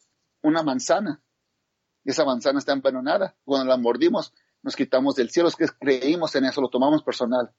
[0.42, 1.22] una manzana
[2.10, 6.46] esa manzana está envenenada, cuando la mordimos, nos quitamos del cielo, es que creímos en
[6.46, 7.54] eso, lo tomamos personal.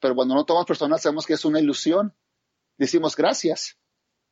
[0.00, 2.14] Pero cuando no tomamos personal, sabemos que es una ilusión.
[2.76, 3.78] Decimos gracias,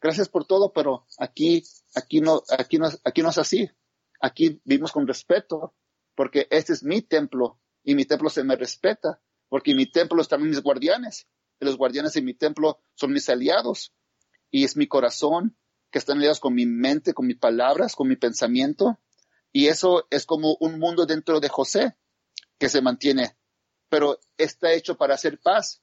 [0.00, 3.70] gracias por todo, pero aquí, aquí no, aquí no, aquí no es así.
[4.20, 5.74] Aquí vivimos con respeto,
[6.14, 10.22] porque este es mi templo y mi templo se me respeta porque en mi templo
[10.22, 11.28] están mis guardianes,
[11.60, 13.92] y los guardianes de mi templo son mis aliados,
[14.50, 15.58] y es mi corazón
[15.92, 18.98] que están aliados con mi mente, con mis palabras, con mi pensamiento,
[19.52, 21.94] y eso es como un mundo dentro de José
[22.58, 23.36] que se mantiene,
[23.90, 25.82] pero está hecho para hacer paz.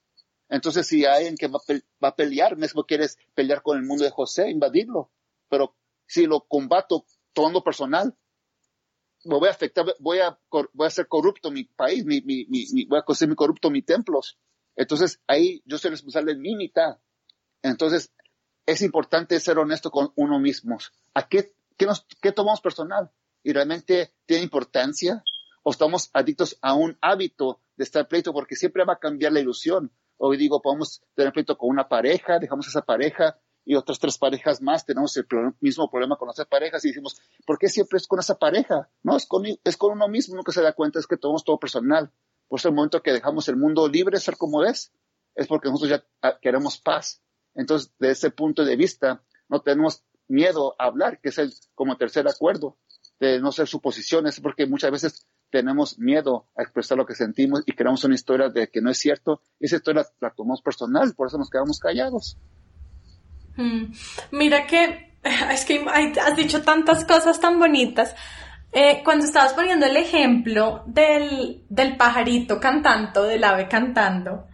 [0.49, 1.59] Entonces, si hay alguien que va,
[2.01, 5.11] a pelear, mismo quieres pelear con el mundo de José, invadirlo,
[5.47, 5.75] pero
[6.07, 8.17] si lo combato tomando personal,
[9.25, 12.85] me voy a afectar, voy a, voy a hacer corrupto mi país, mi, mi, mi,
[12.85, 14.39] voy a hacer mi corrupto mis templos.
[14.75, 16.97] Entonces ahí yo soy responsable de mi mitad.
[17.61, 18.11] Entonces
[18.71, 20.77] es importante ser honesto con uno mismo.
[21.13, 23.09] ¿A qué, qué, nos, qué tomamos personal?
[23.43, 25.23] ¿Y realmente tiene importancia?
[25.63, 29.39] ¿O estamos adictos a un hábito de estar pleito porque siempre va a cambiar la
[29.39, 29.91] ilusión?
[30.17, 34.61] Hoy digo, podemos tener pleito con una pareja, dejamos esa pareja, y otras tres parejas
[34.61, 35.25] más tenemos el
[35.59, 38.89] mismo problema con otras parejas y decimos, ¿por qué siempre es con esa pareja?
[39.03, 41.43] No, es con, es con uno mismo, uno que se da cuenta es que tomamos
[41.43, 42.11] todo personal.
[42.47, 44.91] Por eso el momento que dejamos el mundo libre, ser como es,
[45.35, 47.21] es porque nosotros ya ah, queremos paz.
[47.55, 51.97] Entonces, de ese punto de vista, no tenemos miedo a hablar, que es el como
[51.97, 52.77] tercer acuerdo,
[53.19, 57.73] de no ser suposiciones, porque muchas veces tenemos miedo a expresar lo que sentimos y
[57.73, 59.41] creamos una historia de que no es cierto.
[59.59, 62.37] Esa historia la tomamos personal, por eso nos quedamos callados.
[63.57, 63.91] Mm.
[64.31, 65.09] Mira que
[65.51, 68.15] es que has dicho tantas cosas tan bonitas.
[68.71, 74.47] Eh, cuando estabas poniendo el ejemplo del, del pajarito cantando, del ave cantando,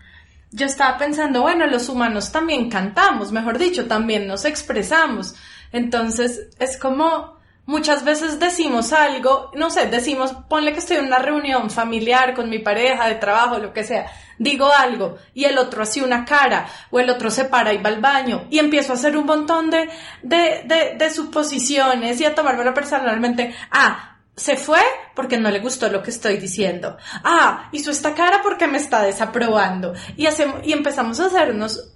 [0.55, 5.35] yo estaba pensando, bueno, los humanos también cantamos, mejor dicho, también nos expresamos.
[5.71, 7.35] Entonces, es como,
[7.67, 12.47] Muchas veces decimos algo, no sé, decimos, ponle que estoy en una reunión familiar con
[12.47, 14.05] mi pareja de trabajo, lo que sea,
[14.37, 17.89] digo algo y el otro hace una cara o el otro se para y va
[17.89, 19.89] al baño y empiezo a hacer un montón de,
[20.21, 23.55] de, de, de suposiciones y a tomármelo personalmente.
[23.71, 24.81] Ah, se fue
[25.15, 26.97] porque no le gustó lo que estoy diciendo.
[27.23, 29.93] Ah, hizo esta cara porque me está desaprobando.
[30.17, 31.91] Y, hacemos, y empezamos a hacernos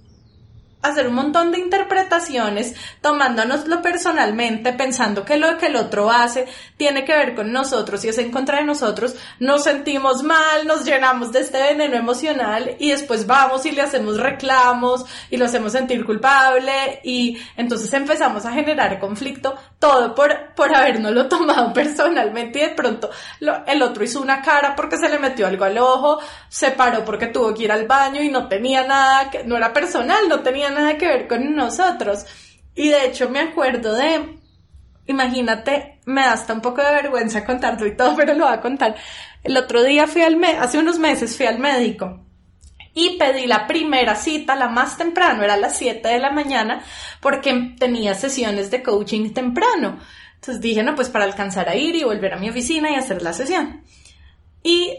[0.82, 7.04] hacer un montón de interpretaciones, tomándonoslo personalmente, pensando que lo que el otro hace tiene
[7.04, 11.32] que ver con nosotros y es en contra de nosotros, nos sentimos mal, nos llenamos
[11.32, 16.04] de este veneno emocional y después vamos y le hacemos reclamos y lo hacemos sentir
[16.04, 22.74] culpable y entonces empezamos a generar conflicto, todo por, por habernoslo tomado personalmente y de
[22.74, 23.10] pronto
[23.66, 27.28] el otro hizo una cara porque se le metió algo al ojo, se paró porque
[27.28, 30.70] tuvo que ir al baño y no tenía nada, que no era personal, no tenía
[30.70, 32.26] nada que ver con nosotros.
[32.74, 34.38] Y de hecho me acuerdo de,
[35.06, 38.60] imagínate, me da hasta un poco de vergüenza contarlo y todo, pero lo voy a
[38.60, 38.94] contar.
[39.42, 42.20] El otro día fui al, hace unos meses fui al médico
[42.94, 46.82] y pedí la primera cita, la más temprano, era a las 7 de la mañana,
[47.20, 49.98] porque tenía sesiones de coaching temprano.
[50.34, 53.22] Entonces dije, no, pues para alcanzar a ir y volver a mi oficina y hacer
[53.22, 53.82] la sesión.
[54.62, 54.94] Y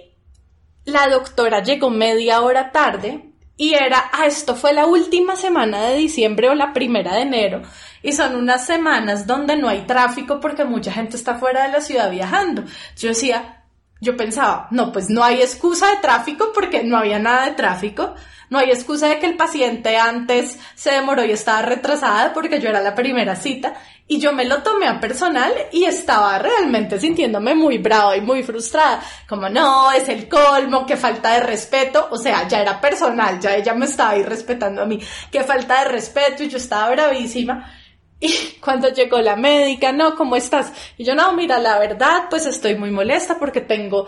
[0.86, 5.98] la doctora llegó media hora tarde y era, ah, esto fue la última semana de
[5.98, 7.62] diciembre o la primera de enero
[8.04, 11.82] y son unas semanas donde no hay tráfico porque mucha gente está fuera de la
[11.82, 12.64] ciudad viajando.
[12.98, 13.61] Yo decía,
[14.02, 18.16] yo pensaba, no, pues no hay excusa de tráfico porque no había nada de tráfico.
[18.50, 22.68] No hay excusa de que el paciente antes se demoró y estaba retrasada porque yo
[22.68, 23.76] era la primera cita.
[24.08, 28.44] Y yo me lo tomé a personal y estaba realmente sintiéndome muy brava y muy
[28.44, 29.02] frustrada.
[29.30, 32.10] Como no, es el colmo, qué falta de respeto.
[32.12, 35.00] O sea, ya era personal, ya ella me estaba ahí respetando a mí.
[35.32, 37.72] Qué falta de respeto y yo estaba bravísima.
[38.24, 40.72] Y cuando llegó la médica, no, ¿cómo estás?
[40.96, 44.06] Y yo, no, mira, la verdad, pues estoy muy molesta porque tengo,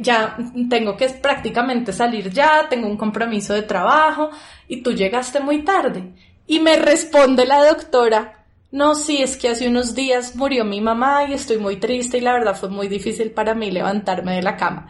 [0.00, 0.36] ya,
[0.70, 4.30] tengo que prácticamente salir ya, tengo un compromiso de trabajo
[4.68, 6.14] y tú llegaste muy tarde.
[6.46, 11.24] Y me responde la doctora, no, sí, es que hace unos días murió mi mamá
[11.24, 14.56] y estoy muy triste y la verdad fue muy difícil para mí levantarme de la
[14.56, 14.88] cama.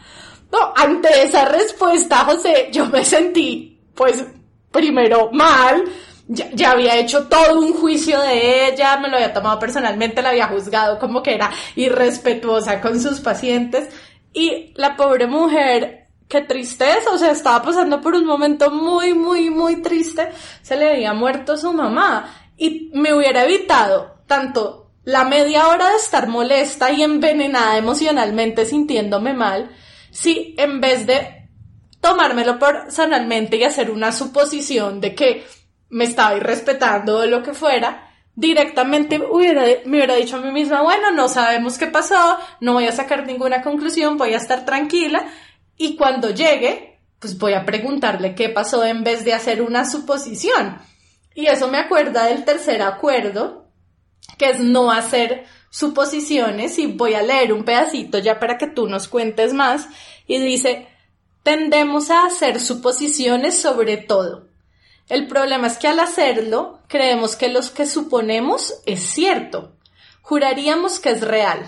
[0.52, 4.24] No, ante esa respuesta, José, yo me sentí, pues,
[4.70, 5.82] primero mal,
[6.32, 10.48] ya, había hecho todo un juicio de ella, me lo había tomado personalmente, la había
[10.48, 13.88] juzgado como que era irrespetuosa con sus pacientes.
[14.32, 19.50] Y la pobre mujer, qué tristeza, o sea, estaba pasando por un momento muy, muy,
[19.50, 20.30] muy triste,
[20.62, 22.48] se le había muerto su mamá.
[22.56, 29.34] Y me hubiera evitado tanto la media hora de estar molesta y envenenada emocionalmente sintiéndome
[29.34, 29.70] mal,
[30.10, 31.48] si en vez de
[32.00, 35.44] tomármelo personalmente y hacer una suposición de que
[35.92, 40.80] me estaba irrespetando o lo que fuera, directamente hubiera, me hubiera dicho a mí misma,
[40.80, 45.26] bueno, no sabemos qué pasó, no voy a sacar ninguna conclusión, voy a estar tranquila
[45.76, 50.78] y cuando llegue, pues voy a preguntarle qué pasó en vez de hacer una suposición.
[51.34, 53.68] Y eso me acuerda del tercer acuerdo,
[54.38, 58.86] que es no hacer suposiciones y voy a leer un pedacito ya para que tú
[58.86, 59.88] nos cuentes más
[60.26, 60.88] y dice,
[61.42, 64.51] tendemos a hacer suposiciones sobre todo
[65.08, 69.72] el problema es que al hacerlo, creemos que lo que suponemos es cierto.
[70.22, 71.60] Juraríamos que es real.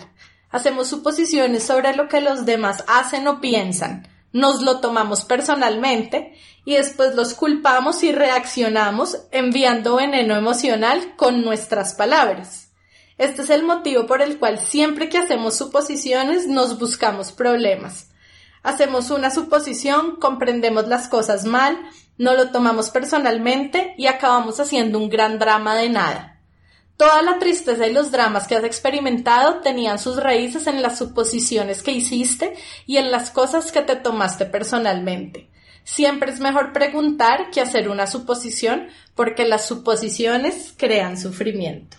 [0.51, 4.09] Hacemos suposiciones sobre lo que los demás hacen o piensan.
[4.33, 11.95] Nos lo tomamos personalmente y después los culpamos y reaccionamos enviando veneno emocional con nuestras
[11.95, 12.71] palabras.
[13.19, 18.09] Este es el motivo por el cual siempre que hacemos suposiciones nos buscamos problemas.
[18.63, 21.79] Hacemos una suposición, comprendemos las cosas mal,
[22.19, 26.41] no lo tomamos personalmente y acabamos haciendo un gran drama de nada.
[26.97, 31.83] Toda la tristeza y los dramas que has experimentado tenían sus raíces en las suposiciones
[31.83, 32.55] que hiciste
[32.87, 35.51] y en las cosas que te tomaste personalmente.
[35.83, 41.97] Siempre es mejor preguntar que hacer una suposición porque las suposiciones crean sufrimiento.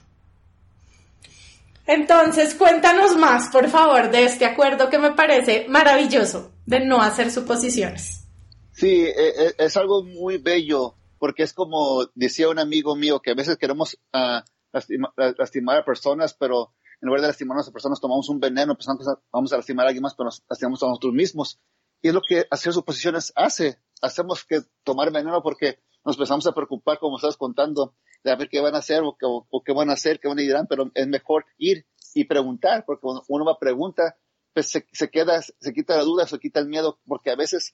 [1.88, 7.32] Entonces, cuéntanos más, por favor, de este acuerdo que me parece maravilloso de no hacer
[7.32, 8.15] suposiciones.
[8.76, 13.32] Sí, e, e, es, algo muy bello, porque es como decía un amigo mío, que
[13.32, 14.42] a veces queremos uh,
[15.38, 19.22] lastimar a personas, pero en lugar de lastimar a personas tomamos un veneno, pensando que
[19.32, 21.62] vamos a lastimar a alguien más, pero nos lastimamos a nosotros mismos.
[22.02, 23.80] Y es lo que hacer suposiciones hace.
[24.02, 28.60] Hacemos que tomar veneno porque nos empezamos a preocupar, como estás contando, de ver qué
[28.60, 31.46] van a hacer o, qué van a hacer, qué van a dirán, pero es mejor
[31.58, 34.18] ir y preguntar, porque cuando uno va a preguntar,
[34.54, 37.74] pues se, se, queda, se quita la duda, se quita el miedo, porque a veces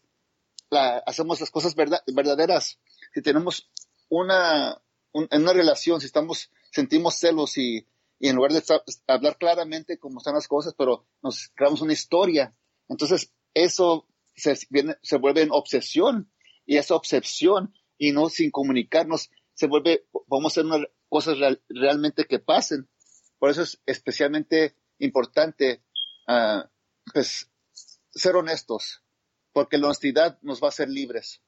[0.71, 2.79] hacemos las cosas verdaderas.
[3.13, 3.69] Si tenemos
[4.09, 4.81] una,
[5.13, 7.85] en una relación, si estamos, sentimos celos y,
[8.19, 8.63] y en lugar de
[9.07, 12.55] hablar claramente cómo están las cosas, pero nos creamos una historia,
[12.87, 16.31] entonces eso se, viene, se vuelve en obsesión
[16.65, 21.37] y esa obsesión y no sin comunicarnos se vuelve, vamos a hacer unas cosas
[21.69, 22.89] realmente que pasen.
[23.37, 25.83] Por eso es especialmente importante
[26.27, 26.61] uh,
[27.13, 27.49] pues,
[28.11, 29.03] ser honestos,
[29.53, 31.41] porque la honestidad nos va a hacer libres.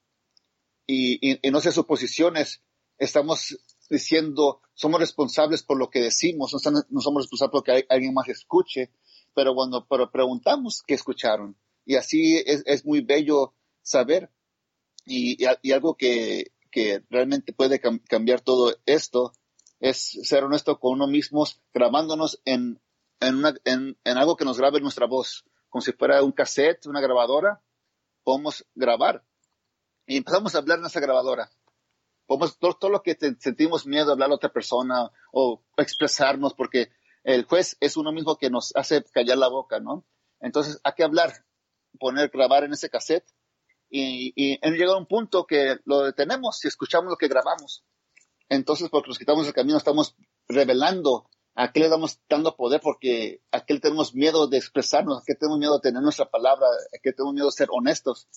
[0.85, 2.61] Y, y, no sé suposiciones,
[2.97, 3.57] estamos
[3.89, 8.91] diciendo, somos responsables por lo que decimos, no, somos responsables porque alguien más escuche,
[9.33, 11.57] pero cuando pero preguntamos qué escucharon.
[11.85, 14.29] Y así es, muy bello saber.
[15.05, 19.33] Y, algo que, que realmente puede cambiar todo esto
[19.79, 22.81] es ser honesto con uno mismo, grabándonos en,
[23.19, 27.01] en, en, en algo que nos grabe nuestra voz, como si fuera un cassette, una
[27.01, 27.61] grabadora,
[28.23, 29.23] podemos grabar.
[30.05, 31.49] Y empezamos a hablar en esa grabadora.
[32.25, 36.91] Podemos, todo, todo lo que sentimos miedo a hablar a otra persona o expresarnos, porque
[37.23, 40.05] el juez es uno mismo que nos hace callar la boca, ¿no?
[40.39, 41.45] Entonces hay que hablar,
[41.99, 43.25] poner, grabar en ese cassette
[43.89, 47.85] y, y llega a un punto que lo detenemos y escuchamos lo que grabamos.
[48.49, 50.15] Entonces, porque nos quitamos el camino, estamos
[50.47, 55.23] revelando a qué le damos dando poder, porque a qué tenemos miedo de expresarnos, a
[55.25, 58.27] qué tenemos miedo de tener nuestra palabra, a qué tenemos miedo de ser honestos,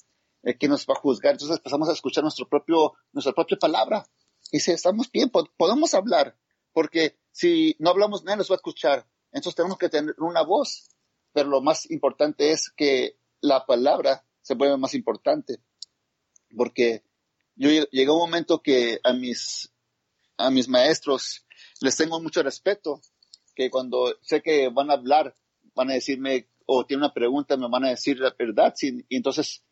[0.44, 1.32] a qué nos va a juzgar.
[1.32, 4.06] Entonces empezamos a escuchar nuestro propio, nuestra propia palabra.
[4.52, 6.36] Y si estamos bien, podemos hablar,
[6.72, 9.06] porque si no hablamos, nadie nos va a escuchar.
[9.32, 10.88] Entonces tenemos que tener una voz.
[11.32, 15.58] Pero lo más importante es que la palabra se vuelve más importante.
[16.56, 17.02] Porque
[17.54, 19.72] yo llegué a un momento que a mis,
[20.36, 21.45] a mis maestros
[21.80, 23.00] les tengo mucho respeto,
[23.54, 25.36] que cuando sé que van a hablar,
[25.74, 28.74] van a decirme, o tienen una pregunta, me van a decir la verdad.
[28.80, 29.62] y entonces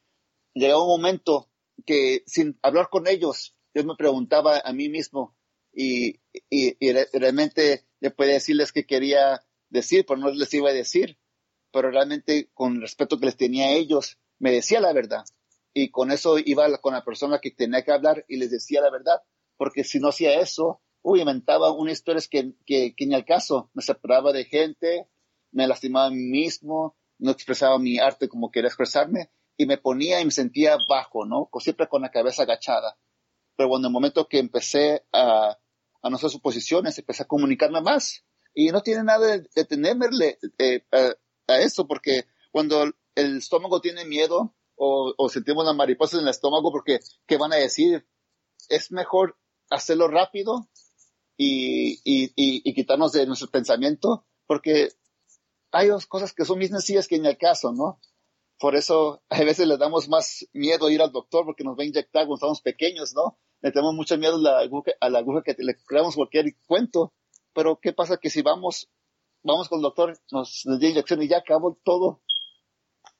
[0.54, 1.50] llegaba un momento
[1.84, 5.36] que sin hablar con ellos, yo me preguntaba a mí mismo
[5.72, 6.20] y,
[7.12, 11.18] realmente le podía decirles que quería decir, pero no les iba a decir.
[11.72, 15.24] Pero realmente con el respeto que les tenía a ellos, me decía la verdad.
[15.72, 18.90] Y con eso iba con la persona que tenía que hablar y les decía la
[18.90, 19.22] verdad.
[19.56, 23.70] Porque si no hacía eso, uy, inventaba una historia que, que, que ni al caso.
[23.74, 25.06] Me separaba de gente,
[25.52, 30.20] me lastimaba a mí mismo, no expresaba mi arte como quería expresarme y me ponía
[30.20, 31.48] y me sentía bajo, ¿no?
[31.60, 32.96] Siempre con la cabeza agachada.
[33.54, 35.56] Pero cuando el momento que empecé a,
[36.02, 38.24] a no hacer suposiciones, empecé a comunicarme más.
[38.54, 42.82] Y no tiene nada de, temerle eh, a, eso, porque cuando
[43.14, 47.52] el estómago tiene miedo o, o sentimos las mariposas en el estómago, porque ¿qué van
[47.52, 48.06] a decir?
[48.70, 49.36] Es mejor
[49.70, 50.68] hacerlo rápido
[51.36, 54.88] y, y, quitarnos de nuestro pensamiento, porque
[55.72, 58.00] hay dos cosas que son más sencillas que en el caso, ¿no?
[58.58, 61.86] Por eso a veces le damos más miedo ir al doctor porque nos va a
[61.86, 63.38] inyectar cuando estamos pequeños, ¿no?
[63.60, 67.12] Le tenemos mucho miedo a la aguja, a la aguja que le creamos cualquier cuento.
[67.54, 68.90] Pero ¿qué pasa que si vamos,
[69.42, 72.20] vamos con el doctor, nos, nos da inyección y ya acabó todo?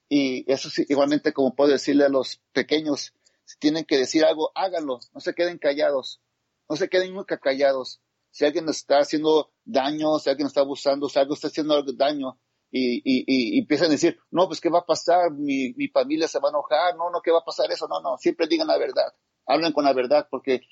[0.09, 4.53] Y eso sí, igualmente como puedo decirle a los pequeños, si tienen que decir algo,
[4.55, 6.21] háganlo, no se queden callados,
[6.69, 8.01] no se queden nunca callados.
[8.35, 12.37] Si alguien está haciendo daño, si alguien está abusando, si alguien está haciendo daño,
[12.69, 16.27] y, y, y, empiezan a decir, no, pues qué va a pasar, mi, mi familia
[16.27, 18.67] se va a enojar, no, no, qué va a pasar eso, no, no, siempre digan
[18.67, 19.15] la verdad,
[19.47, 20.63] hablen con la verdad, porque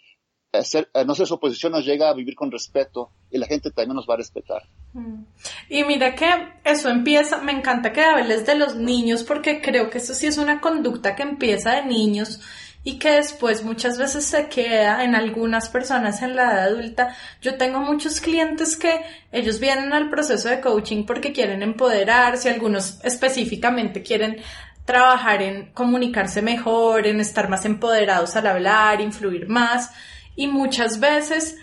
[0.52, 3.94] hacer, no ser su oposición nos llega a vivir con respeto y la gente también
[3.94, 4.64] nos va a respetar.
[4.94, 5.22] Mm.
[5.68, 6.28] Y mira que
[6.64, 10.38] eso empieza, me encanta que hables de los niños porque creo que eso sí es
[10.38, 12.40] una conducta que empieza de niños
[12.84, 17.16] y que después muchas veces se queda en algunas personas en la edad adulta.
[17.40, 22.98] Yo tengo muchos clientes que ellos vienen al proceso de coaching porque quieren empoderarse, algunos
[23.04, 24.38] específicamente quieren
[24.84, 29.90] trabajar en comunicarse mejor, en estar más empoderados al hablar, influir más
[30.34, 31.56] y muchas veces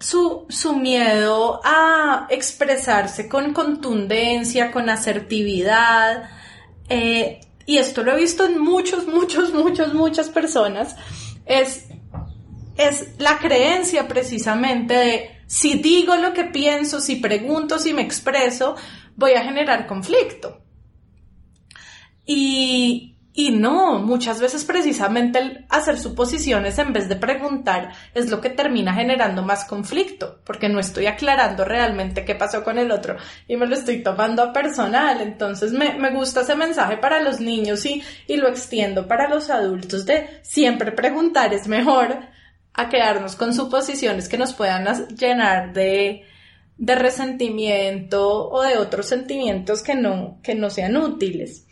[0.00, 6.28] su, su miedo a expresarse con contundencia, con asertividad,
[6.88, 10.96] eh, y esto lo he visto en muchos, muchos, muchos, muchas personas,
[11.44, 11.84] es,
[12.78, 18.74] es la creencia precisamente de si digo lo que pienso, si pregunto, si me expreso,
[19.16, 20.62] voy a generar conflicto.
[22.24, 28.40] Y, y no, muchas veces precisamente el hacer suposiciones en vez de preguntar es lo
[28.40, 33.16] que termina generando más conflicto, porque no estoy aclarando realmente qué pasó con el otro
[33.46, 35.20] y me lo estoy tomando a personal.
[35.20, 39.50] Entonces me, me gusta ese mensaje para los niños y, y lo extiendo para los
[39.50, 42.18] adultos de siempre preguntar es mejor
[42.74, 44.84] a quedarnos con suposiciones que nos puedan
[45.14, 46.26] llenar de,
[46.78, 51.66] de resentimiento o de otros sentimientos que no, que no sean útiles.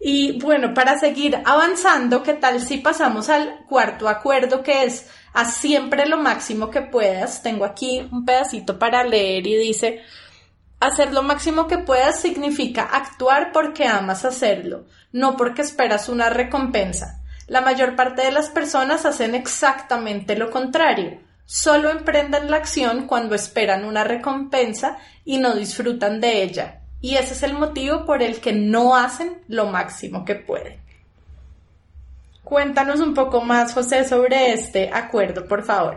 [0.00, 5.54] Y bueno, para seguir avanzando, ¿qué tal si pasamos al cuarto acuerdo que es haz
[5.54, 7.42] siempre lo máximo que puedas?
[7.42, 10.02] Tengo aquí un pedacito para leer y dice,
[10.80, 17.22] hacer lo máximo que puedas significa actuar porque amas hacerlo, no porque esperas una recompensa.
[17.46, 23.34] La mayor parte de las personas hacen exactamente lo contrario Solo emprenden la acción cuando
[23.34, 26.82] esperan una recompensa y no disfrutan de ella.
[27.00, 30.78] Y ese es el motivo por el que no hacen lo máximo que pueden.
[32.44, 35.96] Cuéntanos un poco más, José, sobre este acuerdo, por favor.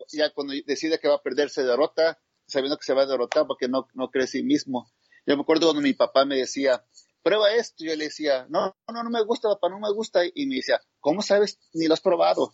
[0.17, 3.47] ya cuando decide que va a perder, se derrota, sabiendo que se va a derrotar
[3.47, 4.91] porque no, no cree sí mismo.
[5.25, 6.85] Yo me acuerdo cuando mi papá me decía,
[7.21, 10.45] prueba esto, yo le decía, no, no, no me gusta, papá, no me gusta, y
[10.47, 11.59] me decía, ¿cómo sabes?
[11.73, 12.53] Ni lo has probado.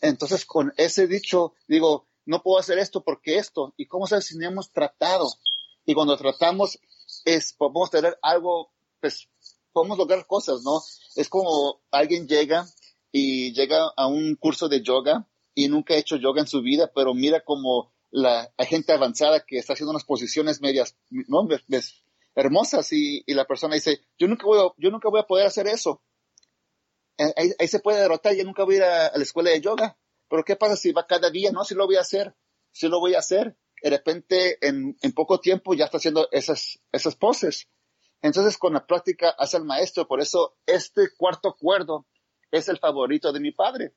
[0.00, 4.36] Entonces, con ese dicho, digo, no puedo hacer esto porque esto, ¿y cómo sabes si
[4.36, 5.28] no hemos tratado?
[5.86, 6.78] Y cuando tratamos,
[7.24, 8.70] es, podemos tener algo,
[9.00, 9.28] pues,
[9.72, 10.82] podemos lograr cosas, ¿no?
[11.16, 12.66] Es como alguien llega
[13.10, 15.26] y llega a un curso de yoga
[15.58, 19.58] y nunca ha hecho yoga en su vida, pero mira como la, gente avanzada que
[19.58, 21.48] está haciendo unas posiciones medias, ¿no?
[22.36, 25.66] hermosas y, la persona dice, yo nunca voy a, yo nunca voy a poder hacer
[25.66, 26.00] eso.
[27.34, 29.98] Ahí, se puede derrotar, yo nunca voy a ir a, la escuela de yoga.
[30.28, 31.50] Pero ¿qué pasa si va cada día?
[31.50, 32.36] No, si lo voy a hacer,
[32.70, 33.56] si lo voy a hacer.
[33.82, 37.66] De repente, en, en poco tiempo ya está haciendo esas, esas poses.
[38.22, 40.06] Entonces, con la práctica hace el maestro.
[40.06, 42.06] Por eso, este cuarto acuerdo
[42.52, 43.92] es el favorito de mi padre.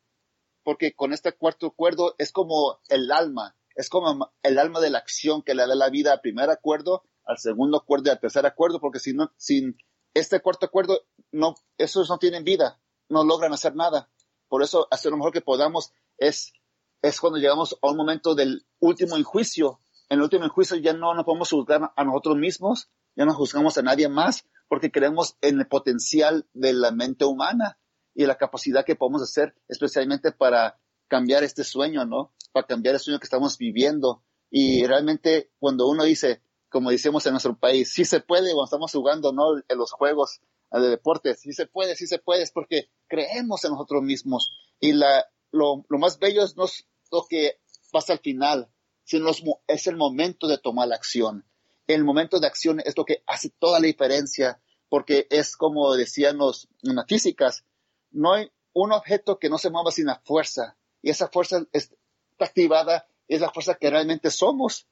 [0.64, 5.00] Porque con este cuarto acuerdo es como el alma, es como el alma de la
[5.00, 8.46] acción que le da la vida al primer acuerdo al segundo acuerdo y al tercer
[8.46, 9.78] acuerdo, porque si no, sin
[10.14, 11.02] este cuarto acuerdo,
[11.32, 14.10] no, esos no tienen vida, no logran hacer nada.
[14.48, 16.54] Por eso, hacer lo mejor que podamos es,
[17.02, 19.80] es cuando llegamos a un momento del último enjuicio.
[20.10, 23.78] En el último enjuicio ya no nos podemos juzgar a nosotros mismos, ya no juzgamos
[23.78, 27.78] a nadie más, porque creemos en el potencial de la mente humana
[28.14, 32.34] y la capacidad que podemos hacer, especialmente para cambiar este sueño, ¿no?
[32.52, 34.24] Para cambiar el sueño que estamos viviendo.
[34.50, 38.92] Y realmente cuando uno dice, como decimos en nuestro país, sí se puede cuando estamos
[38.92, 39.58] jugando, ¿no?
[39.68, 40.42] En los juegos
[40.72, 44.52] de deportes, sí se puede, sí se puede, es porque creemos en nosotros mismos.
[44.80, 47.60] Y la, lo, lo más bello es no es lo que
[47.92, 48.70] pasa al final,
[49.04, 49.30] sino
[49.68, 51.46] es el momento de tomar la acción.
[51.88, 56.38] El momento de acción es lo que hace toda la diferencia, porque es como decían
[56.38, 57.66] los, en las físicas,
[58.12, 61.96] no hay un objeto que no se mueva sin la fuerza, y esa fuerza está
[62.40, 64.88] activada, es la fuerza que realmente somos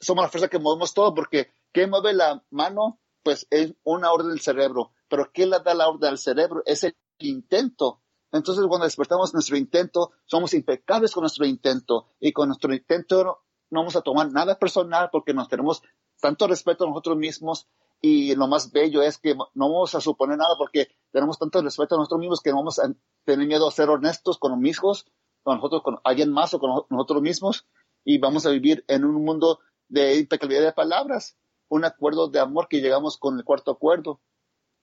[0.00, 3.00] somos la fuerza que movemos todo, porque ¿qué mueve la mano?
[3.22, 4.92] Pues es una orden del cerebro.
[5.08, 6.62] Pero ¿qué le da la orden al cerebro?
[6.66, 8.00] Es el intento.
[8.30, 12.06] Entonces, cuando despertamos nuestro intento, somos impecables con nuestro intento.
[12.20, 15.82] Y con nuestro intento no vamos a tomar nada personal porque nos tenemos
[16.20, 17.66] tanto respeto a nosotros mismos.
[18.00, 21.94] Y lo más bello es que no vamos a suponer nada porque tenemos tanto respeto
[21.94, 22.94] a nosotros mismos que no vamos a
[23.24, 25.06] tener miedo a ser honestos con los mismos,
[25.42, 27.66] con nosotros, con alguien más o con nosotros mismos.
[28.04, 31.36] Y vamos a vivir en un mundo de impecabilidad de palabras,
[31.68, 34.20] un acuerdo de amor que llegamos con el cuarto acuerdo,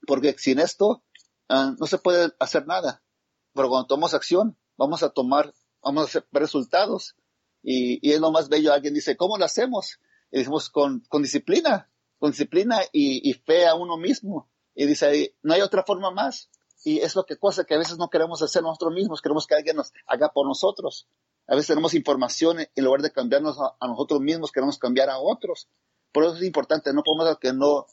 [0.06, 1.04] porque sin esto
[1.48, 3.02] ah, no se puede hacer nada.
[3.54, 7.16] Pero cuando tomamos acción, vamos a tomar, vamos a hacer resultados.
[7.64, 8.74] Y, es lo más bello.
[8.74, 10.00] Alguien dice, ¿cómo lo hacemos?
[10.32, 11.90] Y decimos, con disciplina,
[12.20, 14.50] con disciplina y, y, fe a uno mismo.
[14.74, 16.50] Y dice, no hay otra forma más.
[16.84, 19.56] Y es lo que cosa que a veces no queremos hacer nosotros mismos, queremos que
[19.56, 21.08] alguien nos haga por nosotros.
[21.48, 25.68] A veces tenemos información en lugar de cambiarnos a, nosotros mismos, queremos cambiar a otros.
[26.12, 27.86] Por eso es importante, no podemos dar que no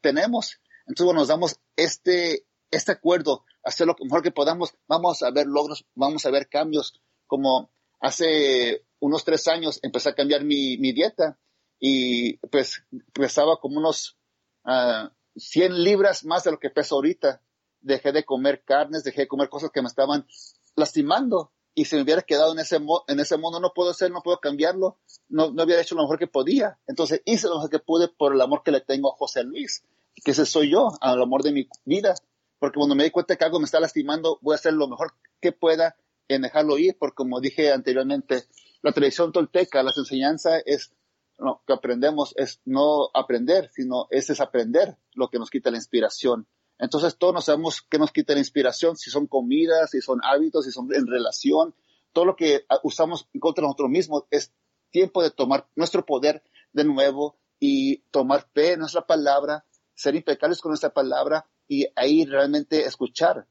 [0.00, 0.60] tenemos.
[0.86, 5.46] Entonces, bueno, nos damos este, este acuerdo, hacer lo mejor que podamos, vamos a ver
[5.46, 7.00] logros, vamos a ver cambios.
[7.26, 11.38] Como hace unos tres años empecé a cambiar mi, dieta
[11.80, 14.16] y pues pesaba como unos
[14.64, 17.40] 100 ah, libras más de lo que peso ahorita.
[17.80, 20.26] Dejé de comer carnes, dejé de comer cosas que me estaban
[20.74, 22.76] lastimando y si me hubiera quedado en ese,
[23.08, 24.98] en ese mundo, no puedo hacer, no puedo cambiarlo,
[25.28, 26.78] no, no hubiera hecho lo mejor que podía.
[26.86, 29.82] Entonces hice lo mejor que pude por el amor que le tengo a José Luis,
[30.24, 32.14] que ese soy yo, al amor de mi vida.
[32.60, 35.14] Porque cuando me di cuenta que algo me está lastimando, voy a hacer lo mejor
[35.40, 35.96] que pueda
[36.28, 38.44] en dejarlo ir, porque como dije anteriormente,
[38.82, 40.92] la tradición tolteca, las enseñanzas es
[41.38, 46.46] lo que aprendemos es no aprender, sino es desaprender lo que nos quita la inspiración.
[46.78, 50.64] Entonces todos nos sabemos que nos quita la inspiración, si son comidas, si son hábitos,
[50.64, 51.74] si son en relación,
[52.12, 54.52] todo lo que ah, usamos contra nosotros mismos es
[54.90, 59.64] tiempo de tomar nuestro poder de nuevo y tomar fe en nuestra palabra,
[59.94, 63.48] ser impecables con nuestra palabra y ahí realmente escuchar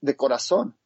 [0.00, 0.78] de corazón,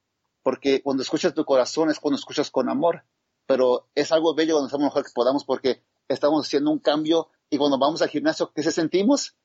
[0.42, 3.04] porque cuando escuchas tu corazón es cuando escuchas con amor,
[3.46, 5.82] pero es algo bello cuando lo mejor que podamos porque
[6.14, 9.36] estamos haciendo un cambio y cuando vamos al gimnasio, ¿qué se sentimos?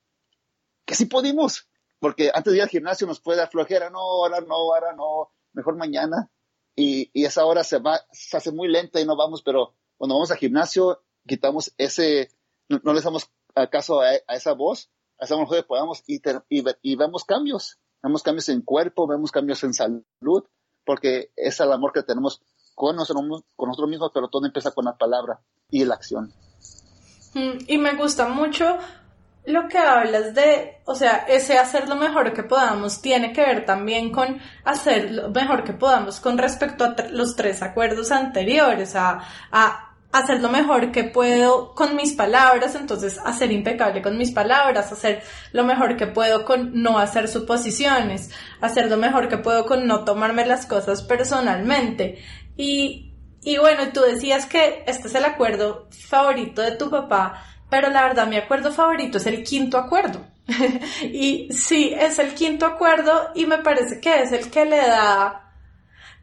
[0.84, 4.40] Que sí pudimos, porque antes de ir al gimnasio nos puede dar flojera, no, ahora
[4.40, 6.30] no, ahora no, mejor mañana.
[6.74, 10.14] Y, y esa hora se va, se hace muy lenta y no vamos, pero cuando
[10.14, 12.30] vamos al gimnasio, quitamos ese,
[12.68, 13.30] no, le damos
[13.70, 17.78] caso a, esa voz, hacemos lo que podamos y, y, vemos cambios.
[18.02, 20.44] Vemos cambios en cuerpo, vemos cambios en salud,
[20.84, 22.42] porque es el amor que tenemos
[22.74, 25.40] con nosotros, con nosotros mismos, pero todo empieza con la palabra
[25.70, 26.32] y la acción.
[27.66, 28.78] Y me gusta mucho
[29.44, 33.64] lo que hablas de, o sea, ese hacer lo mejor que podamos tiene que ver
[33.64, 39.20] también con hacer lo mejor que podamos con respecto a los tres acuerdos anteriores, a
[40.12, 45.22] hacer lo mejor que puedo con mis palabras, entonces hacer impecable con mis palabras, hacer
[45.52, 48.30] lo mejor que puedo con no hacer suposiciones,
[48.60, 52.18] hacer lo mejor que puedo con no tomarme las cosas personalmente.
[52.56, 53.05] Y,
[53.46, 58.02] y bueno, tú decías que este es el acuerdo favorito de tu papá, pero la
[58.02, 60.26] verdad mi acuerdo favorito es el quinto acuerdo.
[61.02, 65.44] y sí, es el quinto acuerdo y me parece que es el que le da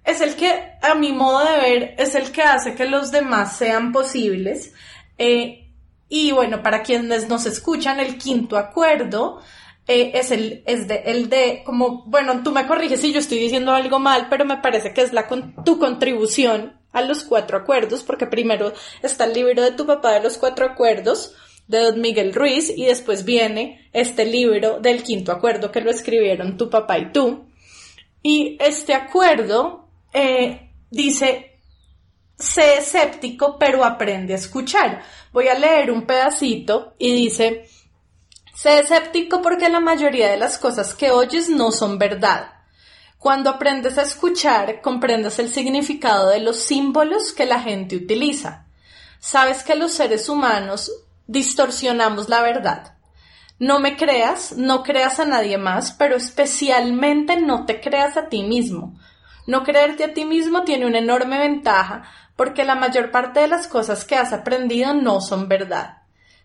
[0.04, 3.56] es el que, a mi modo de ver, es el que hace que los demás
[3.56, 4.74] sean posibles.
[5.18, 5.72] Eh,
[6.10, 9.40] y bueno, para quienes nos escuchan, el quinto acuerdo
[9.88, 13.40] eh, es, el, es de, el de, como, bueno, tú me corriges si yo estoy
[13.40, 15.26] diciendo algo mal, pero me parece que es la
[15.64, 18.72] tu contribución a los cuatro acuerdos, porque primero
[19.02, 21.36] está el libro de tu papá de los cuatro acuerdos,
[21.68, 26.58] de Don Miguel Ruiz, y después viene este libro del quinto acuerdo que lo escribieron
[26.58, 27.48] tu papá y tú.
[28.22, 31.60] Y este acuerdo eh, dice,
[32.38, 35.02] sé escéptico, pero aprende a escuchar.
[35.32, 37.66] Voy a leer un pedacito y dice,
[38.54, 42.52] sé escéptico porque la mayoría de las cosas que oyes no son verdad.
[43.24, 48.66] Cuando aprendes a escuchar, comprendes el significado de los símbolos que la gente utiliza.
[49.22, 50.92] Sabes que los seres humanos
[51.26, 52.98] distorsionamos la verdad.
[53.60, 58.44] No me creas, no creas a nadie más, pero especialmente no te creas a ti
[58.44, 59.00] mismo.
[59.48, 62.04] No creerte a ti mismo tiene una enorme ventaja
[62.36, 66.03] porque la mayor parte de las cosas que has aprendido no son verdad.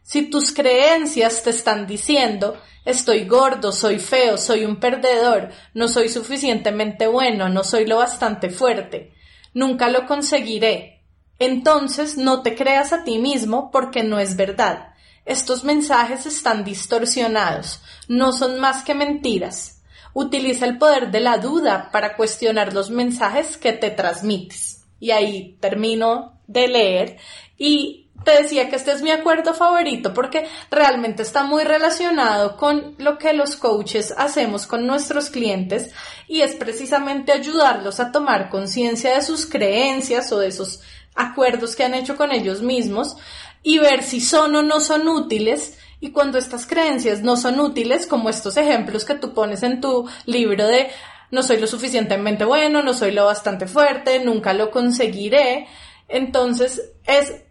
[0.08, 2.56] Si tus creencias te están diciendo
[2.86, 8.48] estoy gordo, soy feo, soy un perdedor, no soy suficientemente bueno, no soy lo bastante
[8.48, 9.12] fuerte,
[9.52, 11.04] nunca lo conseguiré,
[11.38, 14.94] entonces no te creas a ti mismo porque no es verdad.
[15.26, 19.82] Estos mensajes están distorsionados, no son más que mentiras.
[20.14, 24.86] Utiliza el poder de la duda para cuestionar los mensajes que te transmites.
[24.98, 27.18] Y ahí termino de leer
[27.58, 32.94] y te decía que este es mi acuerdo favorito porque realmente está muy relacionado con
[32.98, 35.92] lo que los coaches hacemos con nuestros clientes
[36.26, 40.80] y es precisamente ayudarlos a tomar conciencia de sus creencias o de esos
[41.14, 43.16] acuerdos que han hecho con ellos mismos
[43.62, 45.78] y ver si son o no son útiles.
[46.00, 50.08] Y cuando estas creencias no son útiles, como estos ejemplos que tú pones en tu
[50.26, 50.90] libro de
[51.30, 55.66] no soy lo suficientemente bueno, no soy lo bastante fuerte, nunca lo conseguiré,
[56.08, 57.42] entonces es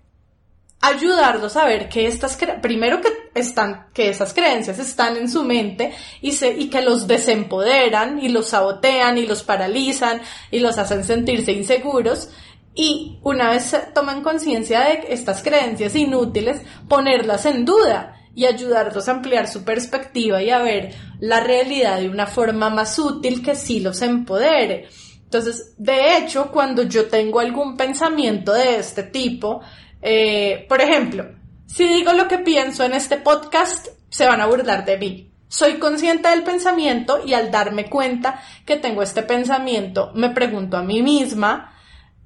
[0.81, 5.93] ayudarlos a ver que estas primero que están que esas creencias están en su mente
[6.21, 10.21] y se y que los desempoderan y los sabotean y los paralizan
[10.51, 12.29] y los hacen sentirse inseguros
[12.75, 19.13] y una vez toman conciencia de estas creencias inútiles ponerlas en duda y ayudarlos a
[19.13, 23.79] ampliar su perspectiva y a ver la realidad de una forma más útil que sí
[23.79, 24.89] los empodere.
[25.23, 29.61] Entonces, de hecho, cuando yo tengo algún pensamiento de este tipo,
[30.01, 31.25] eh, por ejemplo,
[31.65, 35.31] si digo lo que pienso en este podcast, se van a burlar de mí.
[35.49, 40.83] Soy consciente del pensamiento y al darme cuenta que tengo este pensamiento, me pregunto a
[40.83, 41.73] mí misma,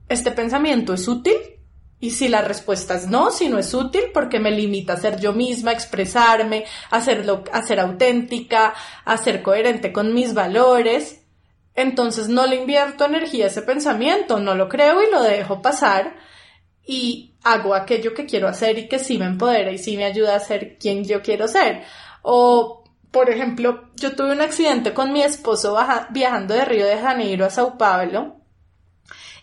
[0.09, 1.35] ¿este pensamiento es útil?
[1.99, 5.19] Y si la respuesta es no, si no es útil, porque me limita a ser
[5.19, 8.73] yo misma, a expresarme, a, hacerlo, a ser auténtica,
[9.05, 11.21] a ser coherente con mis valores,
[11.75, 16.15] entonces no le invierto energía a ese pensamiento, no lo creo y lo dejo pasar
[16.83, 20.35] y hago aquello que quiero hacer y que sí me empodera y sí me ayuda
[20.35, 21.83] a ser quien yo quiero ser.
[22.21, 25.77] O, por ejemplo, yo tuve un accidente con mi esposo
[26.11, 28.37] viajando de Río de Janeiro a Sao Paulo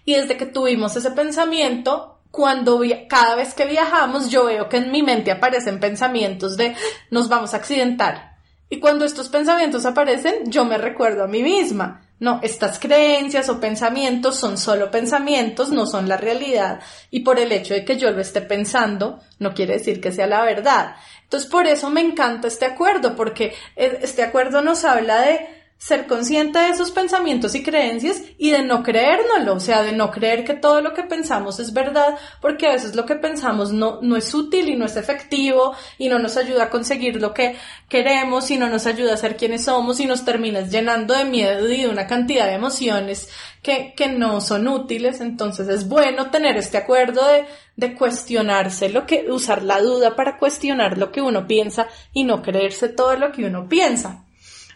[0.04, 4.90] y desde que tuvimos ese pensamiento, cuando cada vez que viajamos yo veo que en
[4.90, 6.74] mi mente aparecen pensamientos de
[7.10, 8.38] nos vamos a accidentar.
[8.70, 12.07] Y cuando estos pensamientos aparecen, yo me recuerdo a mí misma.
[12.20, 16.80] No, estas creencias o pensamientos son solo pensamientos, no son la realidad.
[17.10, 20.26] Y por el hecho de que yo lo esté pensando, no quiere decir que sea
[20.26, 20.96] la verdad.
[21.22, 26.08] Entonces, por eso me encanta este acuerdo, porque e, este acuerdo nos habla de ser
[26.08, 30.44] consciente de esos pensamientos y creencias y de no creérnoslo, o sea, de no creer
[30.44, 34.16] que todo lo que pensamos es verdad, porque a veces lo que pensamos no, no
[34.16, 37.56] es útil y no es efectivo y no nos ayuda a conseguir lo que
[37.88, 41.72] queremos y no nos ayuda a ser quienes somos y nos terminas llenando de miedo
[41.72, 43.28] y de una cantidad de emociones
[43.62, 45.20] que, que no son útiles.
[45.20, 47.44] Entonces es bueno tener este acuerdo de,
[47.76, 52.42] de cuestionarse lo que, usar la duda para cuestionar lo que uno piensa y no
[52.42, 54.24] creerse todo lo que uno piensa.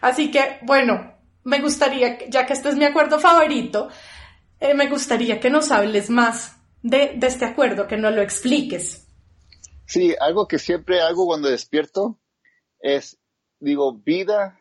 [0.03, 3.87] Así que, bueno, me gustaría, ya que este es mi acuerdo favorito,
[4.59, 9.07] eh, me gustaría que nos hables más de, este acuerdo, que nos lo expliques.
[9.85, 12.19] Sí, algo que siempre hago cuando despierto
[12.81, 13.17] es,
[13.61, 14.59] digo, vida,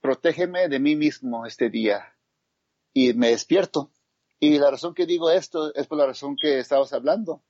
[0.00, 2.16] protégeme de mí mismo este día.
[2.94, 3.90] Y me despierto.
[4.40, 7.42] Y la razón que digo esto es por la razón que estabas hablando.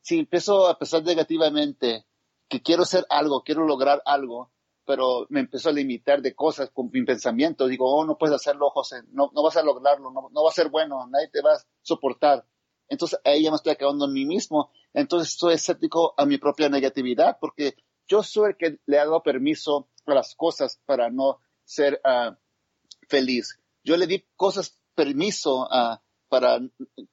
[0.00, 2.06] si empiezo a pensar negativamente
[2.48, 4.52] que quiero hacer algo, quiero lograr algo,
[4.86, 7.66] pero me empezó a limitar de cosas con mi pensamiento.
[7.66, 10.54] Digo, oh, no puedes hacerlo, José, no, no vas a lograrlo, no, no va a
[10.54, 12.46] ser bueno, nadie te va a soportar.
[12.88, 14.70] Entonces ahí ya me estoy acabando en mí mismo.
[14.94, 17.76] Entonces estoy escéptico a mi propia negatividad porque
[18.06, 22.34] yo soy el que le ha dado permiso a las cosas para no ser uh,
[23.08, 23.58] feliz.
[23.82, 26.60] Yo le di cosas permiso uh, para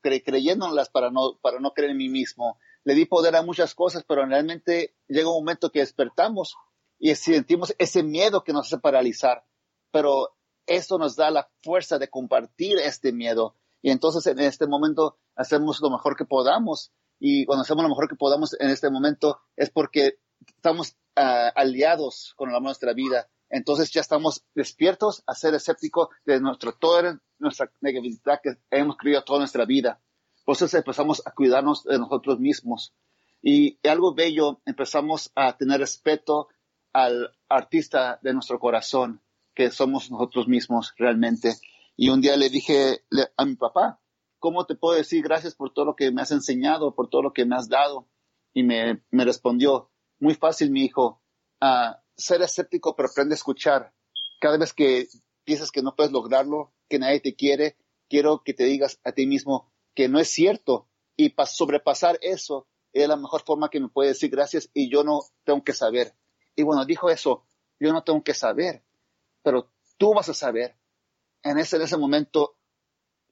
[0.02, 2.60] cre creyéndolas para no para no creer en mí mismo.
[2.84, 6.56] Le di poder a muchas cosas, pero realmente llega un momento que despertamos
[7.04, 9.44] y sentimos ese miedo que nos hace paralizar,
[9.92, 13.58] pero eso nos da la fuerza de compartir este miedo.
[13.82, 16.94] Y entonces en este momento hacemos lo mejor que podamos.
[17.20, 20.14] Y cuando hacemos lo mejor que podamos en este momento es porque
[20.48, 23.30] estamos uh, aliados con la nuestra vida.
[23.50, 29.26] Entonces ya estamos despiertos a ser escépticos de nuestro, toda nuestra negatividad que hemos creído
[29.26, 30.00] toda nuestra vida.
[30.48, 32.94] Eso empezamos a cuidarnos de nosotros mismos.
[33.42, 36.48] Y algo bello, empezamos a tener respeto
[36.94, 39.22] al artista de nuestro corazón,
[39.54, 41.56] que somos nosotros mismos realmente.
[41.96, 43.04] Y un día le dije
[43.38, 44.00] a mi papá,
[44.40, 47.34] ¿cómo te puedo decir gracias por todo lo que me has enseñado, por todo lo
[47.34, 48.08] que me has dado?
[48.54, 51.22] Y me, me respondió, muy fácil, mi hijo,
[51.60, 53.94] a ser escéptico, pero aprende a escuchar.
[54.40, 55.08] Cada vez que
[55.44, 57.78] piensas que no puedes lograrlo, que nadie te quiere,
[58.10, 60.88] quiero que te digas a ti mismo que no es cierto.
[61.16, 65.04] Y para sobrepasar eso es la mejor forma que me puede decir gracias y yo
[65.04, 66.14] no tengo que saber.
[66.56, 67.46] Y bueno, dijo eso,
[67.80, 68.84] yo no tengo que saber,
[69.42, 70.76] pero tú vas a saber.
[71.42, 72.56] En ese, en ese momento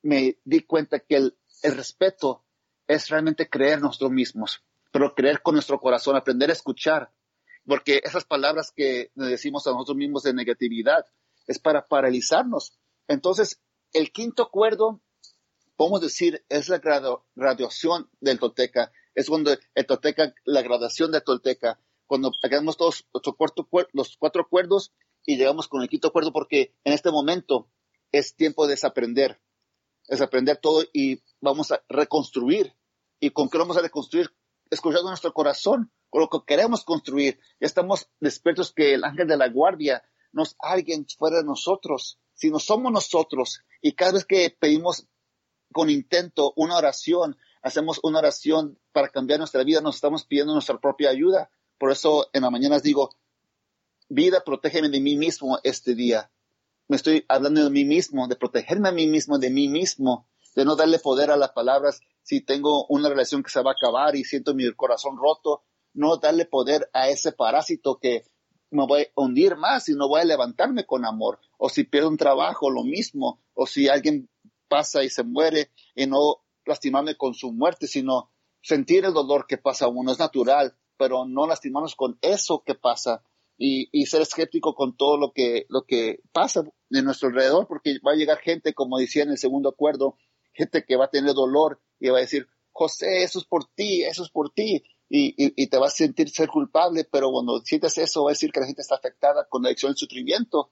[0.01, 2.43] me di cuenta que el, el respeto
[2.87, 7.11] es realmente creer nosotros mismos, pero creer con nuestro corazón, aprender a escuchar,
[7.65, 11.05] porque esas palabras que decimos a nosotros mismos de negatividad
[11.47, 12.77] es para paralizarnos.
[13.07, 13.61] Entonces,
[13.93, 15.01] el quinto acuerdo,
[15.75, 16.79] podemos decir, es la
[17.35, 21.79] graduación del Tolteca, es cuando el Tolteca, la graduación del Tolteca,
[22.11, 24.91] cuando hagamos todos los cuatro acuerdos
[25.25, 27.69] y llegamos con el quinto acuerdo, porque en este momento
[28.11, 29.39] es tiempo de desaprender,
[30.09, 32.75] desaprender todo y vamos a reconstruir.
[33.21, 34.29] ¿Y con qué vamos a reconstruir?
[34.69, 37.39] Escuchando nuestro corazón, con lo que queremos construir.
[37.61, 40.03] Ya estamos despiertos que el ángel de la guardia
[40.33, 43.61] no es alguien fuera de nosotros, sino somos nosotros.
[43.81, 45.07] Y cada vez que pedimos
[45.71, 50.77] con intento una oración, hacemos una oración para cambiar nuestra vida, nos estamos pidiendo nuestra
[50.77, 51.49] propia ayuda.
[51.81, 53.09] Por eso en las mañanas digo,
[54.07, 56.29] vida, protégeme de mí mismo este día.
[56.87, 60.63] Me estoy hablando de mí mismo, de protegerme a mí mismo, de mí mismo, de
[60.63, 64.15] no darle poder a las palabras si tengo una relación que se va a acabar
[64.15, 65.63] y siento mi corazón roto,
[65.95, 68.25] no darle poder a ese parásito que
[68.69, 71.39] me voy a hundir más y no voy a levantarme con amor.
[71.57, 73.39] O si pierdo un trabajo, lo mismo.
[73.55, 74.29] O si alguien
[74.67, 78.29] pasa y se muere y no lastimarme con su muerte, sino
[78.61, 80.11] sentir el dolor que pasa a uno.
[80.11, 83.23] Es natural pero no lastimarnos con eso que pasa
[83.57, 88.11] y, ser escéptico con todo lo que, lo que pasa en nuestro alrededor, porque va
[88.11, 90.15] a llegar gente, como decía en el segundo acuerdo,
[90.53, 94.03] gente que va a tener dolor y va a decir, José, eso es por ti,
[94.03, 98.25] eso es por ti, y, te vas a sentir ser culpable, pero cuando sientes eso
[98.25, 100.69] va a decir que la gente está afectada con la adicción al sufrimiento,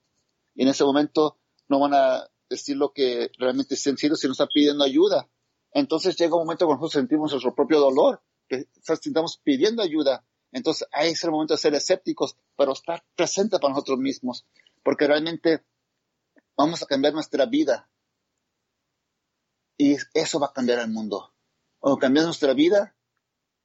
[0.53, 1.37] y en ese momento
[1.69, 5.27] no van a decir lo que realmente es sencillo si nos está pidiendo ayuda.
[5.71, 10.25] Entonces llega un momento cuando nosotros sentimos nuestro propio dolor estamos pidiendo ayuda.
[10.51, 14.45] Entonces ahí es el momento de ser escépticos, pero estar presente para nosotros mismos,
[14.83, 15.63] porque realmente
[16.57, 17.89] vamos a cambiar nuestra vida.
[19.77, 21.33] Y eso va a cambiar el mundo.
[21.79, 22.95] Cuando cambiamos nuestra vida,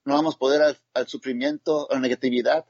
[0.04, 2.66] no vamos a poder al, al sufrimiento, a la negatividad.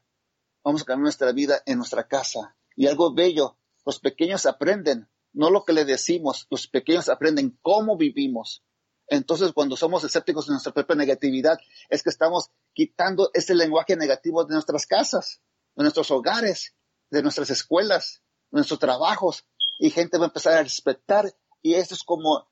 [0.62, 2.56] Vamos a cambiar nuestra vida en nuestra casa.
[2.74, 7.96] Y algo bello, los pequeños aprenden, no lo que le decimos, los pequeños aprenden cómo
[7.96, 8.62] vivimos.
[9.09, 14.44] Entonces, cuando somos escépticos de nuestra propia negatividad, es que estamos quitando ese lenguaje negativo
[14.44, 15.42] de nuestras casas,
[15.74, 16.74] de nuestros hogares,
[17.11, 19.44] de nuestras escuelas, de nuestros trabajos,
[19.78, 22.48] y gente va a empezar a respetar, y esto es como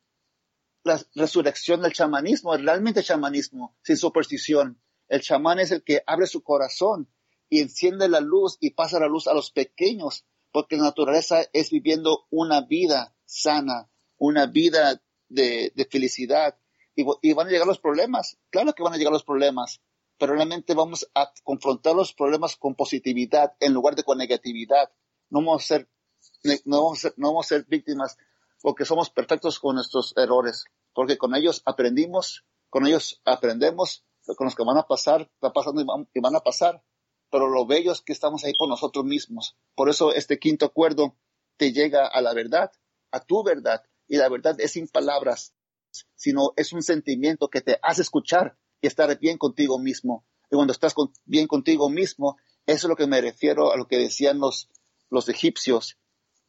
[0.84, 4.82] la resurrección del chamanismo, realmente chamanismo, sin superstición.
[5.08, 7.08] El chamán es el que abre su corazón
[7.48, 11.70] y enciende la luz y pasa la luz a los pequeños, porque la naturaleza es
[11.70, 15.02] viviendo una vida sana, una vida
[15.32, 16.56] de, felicidad
[16.94, 18.38] y, van a llegar los problemas.
[18.50, 19.80] Claro que van a llegar los problemas,
[20.18, 24.90] pero realmente vamos a confrontar los problemas con positividad en lugar de con negatividad.
[25.30, 25.88] No vamos a ser,
[26.64, 28.16] no vamos a no vamos a ser víctimas
[28.60, 30.64] porque somos perfectos con nuestros errores,
[30.94, 34.04] porque con ellos aprendimos, con ellos aprendemos,
[34.36, 36.82] con los que van a pasar, está pasando y van, y van a pasar,
[37.30, 39.56] pero lo bello es que estamos ahí por nosotros mismos.
[39.74, 41.16] Por eso este quinto acuerdo
[41.56, 42.70] te llega a la verdad,
[43.10, 45.54] a tu verdad, y la verdad es sin palabras,
[46.14, 50.26] sino es un sentimiento que te hace escuchar y estar bien contigo mismo.
[50.50, 50.94] Y cuando estás
[51.24, 52.36] bien contigo mismo,
[52.66, 54.68] eso es lo que me refiero a lo que decían los,
[55.08, 55.96] los egipcios.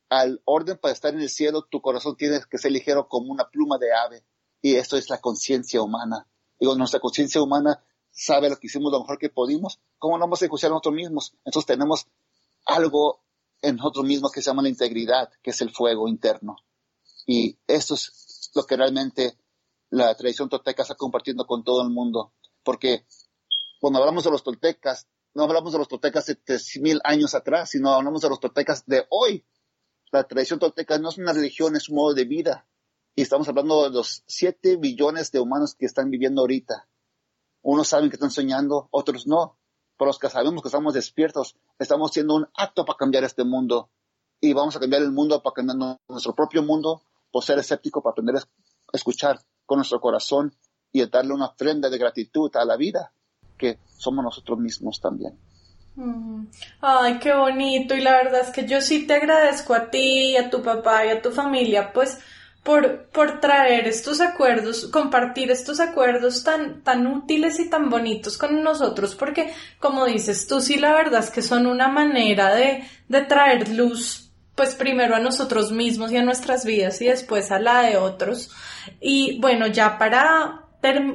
[0.09, 3.49] Al orden para estar en el cielo, tu corazón tiene que ser ligero como una
[3.49, 4.25] pluma de ave.
[4.61, 6.27] Y esto es la conciencia humana.
[6.59, 9.79] Digo, nuestra conciencia humana sabe lo que hicimos lo mejor que pudimos.
[9.99, 11.37] ¿Cómo no vamos a escuchar a nosotros mismos?
[11.45, 12.07] Entonces tenemos
[12.65, 13.23] algo
[13.61, 16.57] en nosotros mismos que se llama la integridad, que es el fuego interno.
[17.25, 19.37] Y esto es lo que realmente
[19.89, 22.33] la tradición tolteca está compartiendo con todo el mundo.
[22.63, 23.05] Porque
[23.79, 27.93] cuando hablamos de los toltecas, no hablamos de los toltecas de 3.000 años atrás, sino
[27.93, 29.45] hablamos de los toltecas de hoy.
[30.11, 32.67] La tradición tolteca no es una religión, es un modo de vida.
[33.15, 36.87] Y estamos hablando de los 7 billones de humanos que están viviendo ahorita.
[37.61, 39.57] Unos saben que están soñando, otros no.
[39.97, 43.89] Pero los que sabemos que estamos despiertos, estamos haciendo un acto para cambiar este mundo.
[44.39, 47.03] Y vamos a cambiar el mundo para cambiar nuestro propio mundo,
[47.33, 48.45] por ser escéptico, para aprender a
[48.93, 50.55] escuchar con nuestro corazón
[50.91, 53.11] y darle una ofrenda de gratitud a la vida,
[53.57, 55.35] que somos nosotros mismos también.
[55.95, 56.45] Mm.
[56.81, 57.95] Ay, qué bonito.
[57.95, 61.09] Y la verdad es que yo sí te agradezco a ti, a tu papá y
[61.09, 62.19] a tu familia, pues
[62.61, 68.61] por, por traer estos acuerdos, compartir estos acuerdos tan, tan útiles y tan bonitos con
[68.63, 73.21] nosotros, porque como dices tú, sí, la verdad es que son una manera de, de
[73.21, 74.22] traer luz,
[74.55, 78.51] pues primero a nosotros mismos y a nuestras vidas y después a la de otros.
[78.99, 80.65] Y bueno, ya para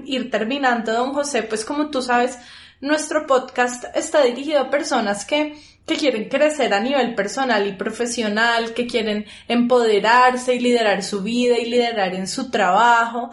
[0.05, 2.39] ir terminando, don José, pues como tú sabes,
[2.80, 5.57] nuestro podcast está dirigido a personas que
[5.89, 11.59] que quieren crecer a nivel personal y profesional, que quieren empoderarse y liderar su vida
[11.59, 13.30] y liderar en su trabajo.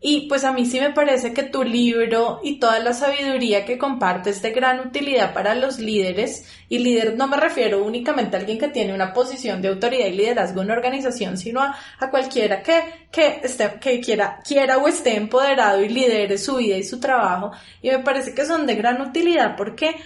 [0.00, 3.78] Y pues a mí sí me parece que tu libro y toda la sabiduría que
[3.78, 6.46] compartes es de gran utilidad para los líderes.
[6.68, 10.12] Y líder no me refiero únicamente a alguien que tiene una posición de autoridad y
[10.12, 11.76] liderazgo en una organización, sino a,
[12.12, 16.84] cualquiera que, que, esté, que quiera, quiera o esté empoderado y lidere su vida y
[16.84, 17.50] su trabajo.
[17.82, 19.96] Y me parece que son de gran utilidad porque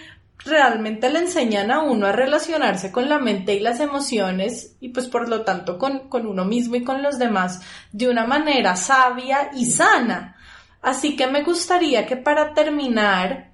[0.45, 5.07] realmente le enseñan a uno a relacionarse con la mente y las emociones y pues
[5.07, 9.65] por lo tanto con, uno mismo y con los demás de una manera sabia y
[9.65, 10.37] sana.
[10.81, 13.51] Así que me gustaría que para terminar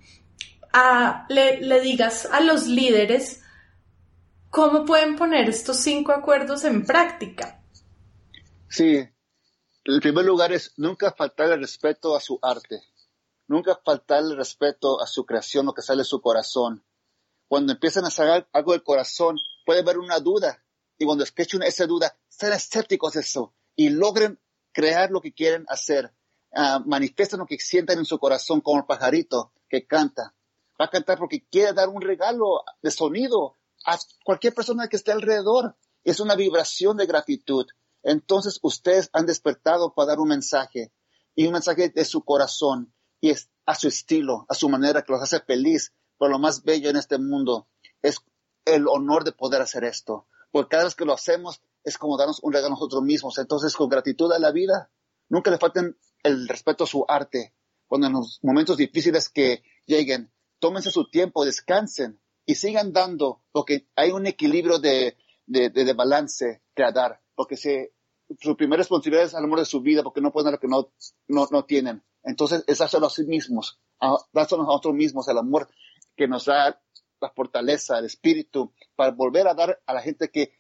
[1.30, 3.44] le, le digas a los líderes
[4.50, 7.62] cómo pueden poner estos cinco acuerdos en práctica.
[8.68, 9.08] Sí,
[9.86, 12.82] el primer lugar es nunca faltar el respeto a su arte.
[13.50, 16.86] Nunca faltarle respeto a su creación, lo que sale de su corazón.
[17.48, 20.64] Cuando empiezan a sacar algo del corazón, puede haber una duda.
[21.00, 24.40] Y cuando escuchen esa duda, sean escépticos de eso y logren
[24.72, 26.14] crear lo que quieren hacer.
[26.52, 30.36] Uh, lo que sientan en su corazón como el pajarito que canta.
[30.80, 35.12] Va a cantar porque quiere dar un regalo de sonido a cualquier persona que esté
[35.12, 35.76] alrededor.
[36.04, 37.66] Es una vibración de gratitud.
[38.04, 40.94] Entonces ustedes han despertado para dar un mensaje
[41.34, 45.12] y un mensaje de su corazón y es a su estilo, a su manera que
[45.12, 45.94] los hace feliz.
[46.18, 47.68] Pero lo más bello en este mundo
[48.02, 48.20] es
[48.66, 50.28] el honor de poder hacer esto.
[50.52, 53.38] Porque cada vez que lo hacemos es como darnos un regalo a nosotros mismos.
[53.38, 54.92] Entonces, con gratitud a la vida,
[55.30, 57.54] nunca le falten el respeto a su arte.
[57.88, 63.88] Cuando en los momentos difíciles que lleguen, tómense su tiempo, descansen y sigan dando, porque
[63.96, 67.22] hay un equilibrio de, de, de, balance que dar.
[67.36, 70.60] Porque su primera responsabilidad es el amor de su vida, porque no pueden dar lo
[70.60, 70.92] que no,
[71.28, 72.04] no, no tienen.
[72.24, 75.70] Entonces, es hacerlo a sí mismos, a, a nosotros mismos, el amor
[76.16, 76.82] que nos da
[77.22, 80.54] la fortaleza, el espíritu, para volver a dar a la gente que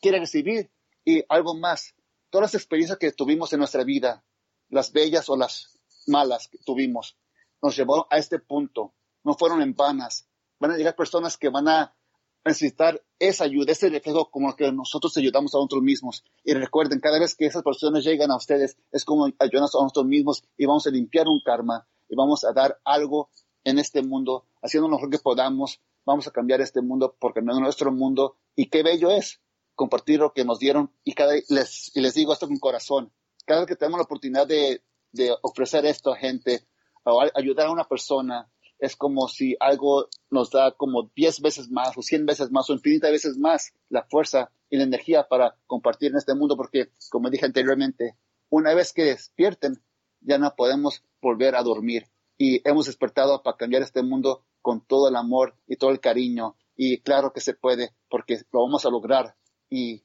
[0.00, 0.70] quiere recibir
[1.04, 1.94] y algo más.
[2.30, 4.24] Todas las experiencias que tuvimos en nuestra vida,
[4.68, 7.16] las bellas o las malas que tuvimos,
[7.62, 8.94] nos llevó a este punto.
[9.22, 10.28] No fueron en vanas.
[10.58, 11.96] Van a llegar personas que van a
[12.44, 16.24] necesitar esa ayuda, ese reflejo como que nosotros ayudamos a nosotros mismos.
[16.44, 20.06] Y recuerden, cada vez que esas personas llegan a ustedes, es como ayudarnos a nosotros
[20.06, 23.30] mismos y vamos a limpiar un karma y vamos a dar algo
[23.64, 25.80] en este mundo, haciendo lo mejor que podamos.
[26.04, 28.36] Vamos a cambiar este mundo porque no es nuestro mundo.
[28.54, 29.40] Y qué bello es
[29.74, 30.92] compartir lo que nos dieron.
[31.02, 33.10] Y, cada, les, y les digo esto con corazón.
[33.46, 34.82] Cada vez que tenemos la oportunidad de,
[35.12, 36.66] de ofrecer esto a gente,
[37.04, 38.50] o ayudar a una persona,
[38.84, 42.74] es como si algo nos da como 10 veces más o 100 veces más o
[42.74, 47.30] infinitas veces más la fuerza y la energía para compartir en este mundo porque, como
[47.30, 48.16] dije anteriormente,
[48.50, 49.82] una vez que despierten,
[50.20, 52.06] ya no podemos volver a dormir.
[52.36, 56.56] Y hemos despertado para cambiar este mundo con todo el amor y todo el cariño.
[56.76, 59.36] Y claro que se puede, porque lo vamos a lograr.
[59.70, 60.02] Y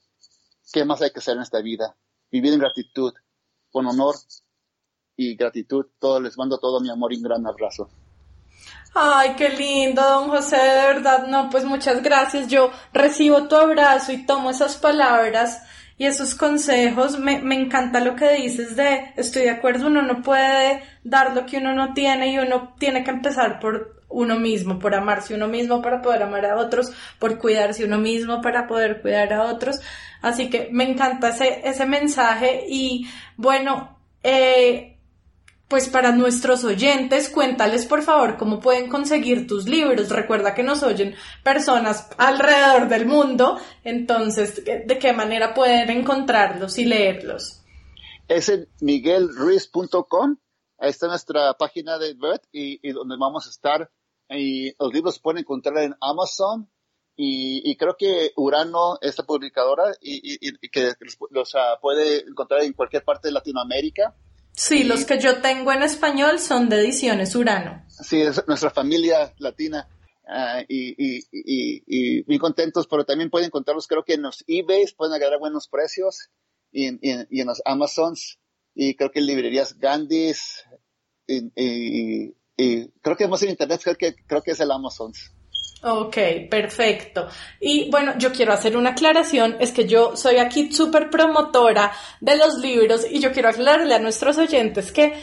[0.71, 1.97] qué más hay que hacer en esta vida.
[2.31, 3.13] Vivir en gratitud,
[3.71, 4.15] con honor
[5.15, 5.87] y gratitud.
[5.99, 7.89] Todo, les mando todo mi amor y un gran abrazo.
[8.93, 12.47] Ay, qué lindo, don José, de verdad, no, pues muchas gracias.
[12.47, 15.61] Yo recibo tu abrazo y tomo esas palabras
[15.97, 17.19] y esos consejos.
[17.19, 21.45] Me, me encanta lo que dices de, estoy de acuerdo, uno no puede dar lo
[21.45, 25.47] que uno no tiene y uno tiene que empezar por uno mismo, por amarse uno
[25.47, 29.79] mismo para poder amar a otros, por cuidarse uno mismo para poder cuidar a otros.
[30.21, 34.98] Así que me encanta ese, ese mensaje y bueno, eh,
[35.69, 40.09] pues para nuestros oyentes, cuéntales por favor cómo pueden conseguir tus libros.
[40.09, 46.85] Recuerda que nos oyen personas alrededor del mundo, entonces, ¿de qué manera pueden encontrarlos y
[46.85, 47.61] leerlos?
[48.27, 50.37] Es en miguelruiz.com,
[50.79, 53.91] ahí está nuestra página de web y, donde vamos a estar.
[54.27, 56.67] Y los libros se pueden encontrar en Amazon
[57.15, 60.39] y, creo que Urano es la publicadora y,
[60.69, 60.93] que
[61.29, 64.15] los puede encontrar en cualquier parte de Latinoamérica.
[64.59, 67.85] Sí, los que yo tengo en español son de ediciones Urano.
[67.87, 69.87] Sí, es nuestra familia latina.
[70.27, 74.93] Ah, y, y, y, muy contentos, pero también pueden encontrarlos, creo que en los eBays
[74.93, 76.29] pueden agarrar buenos precios
[76.73, 78.37] y en, y en los Amazons
[78.75, 80.65] y creo que en librerías Gandhis
[81.25, 82.33] y,
[83.01, 85.31] creo que más en internet, creo que, creo que es el Amazons.
[85.81, 86.17] Ok,
[86.49, 87.29] perfecto.
[87.59, 92.35] Y bueno, yo quiero hacer una aclaración, es que yo soy aquí súper promotora de
[92.35, 95.13] los libros y yo quiero aclararle a nuestros oyentes que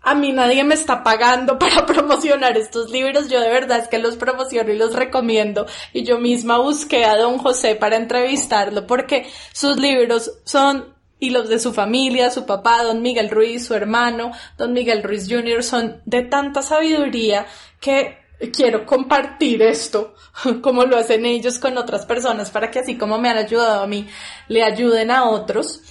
[0.00, 3.98] a mí nadie me está pagando para promocionar estos libros, yo de verdad es que
[3.98, 9.26] los promociono y los recomiendo y yo misma busqué a don José para entrevistarlo porque
[9.52, 14.30] sus libros son y los de su familia, su papá, don Miguel Ruiz, su hermano,
[14.56, 17.44] don Miguel Ruiz Jr., son de tanta sabiduría
[17.80, 20.14] que quiero compartir esto,
[20.62, 23.86] como lo hacen ellos con otras personas, para que así como me han ayudado a
[23.86, 24.08] mí,
[24.48, 25.82] le ayuden a otros.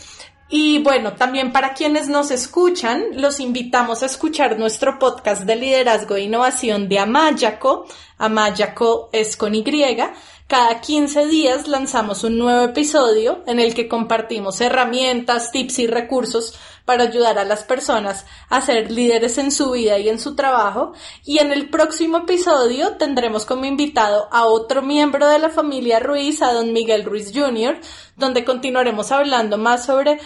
[0.50, 6.16] Y bueno, también para quienes nos escuchan, los invitamos a escuchar nuestro podcast de liderazgo
[6.16, 7.86] e innovación de Amayaco.
[8.18, 9.64] Amayaco es con Y
[10.48, 16.58] cada 15 días lanzamos un nuevo episodio en el que compartimos herramientas, tips y recursos
[16.86, 20.94] para ayudar a las personas a ser líderes en su vida y en su trabajo.
[21.26, 26.42] Y en el próximo episodio tendremos como invitado a otro miembro de la familia Ruiz,
[26.42, 27.82] a don Miguel Ruiz Jr.,
[28.16, 30.18] donde continuaremos hablando más sobre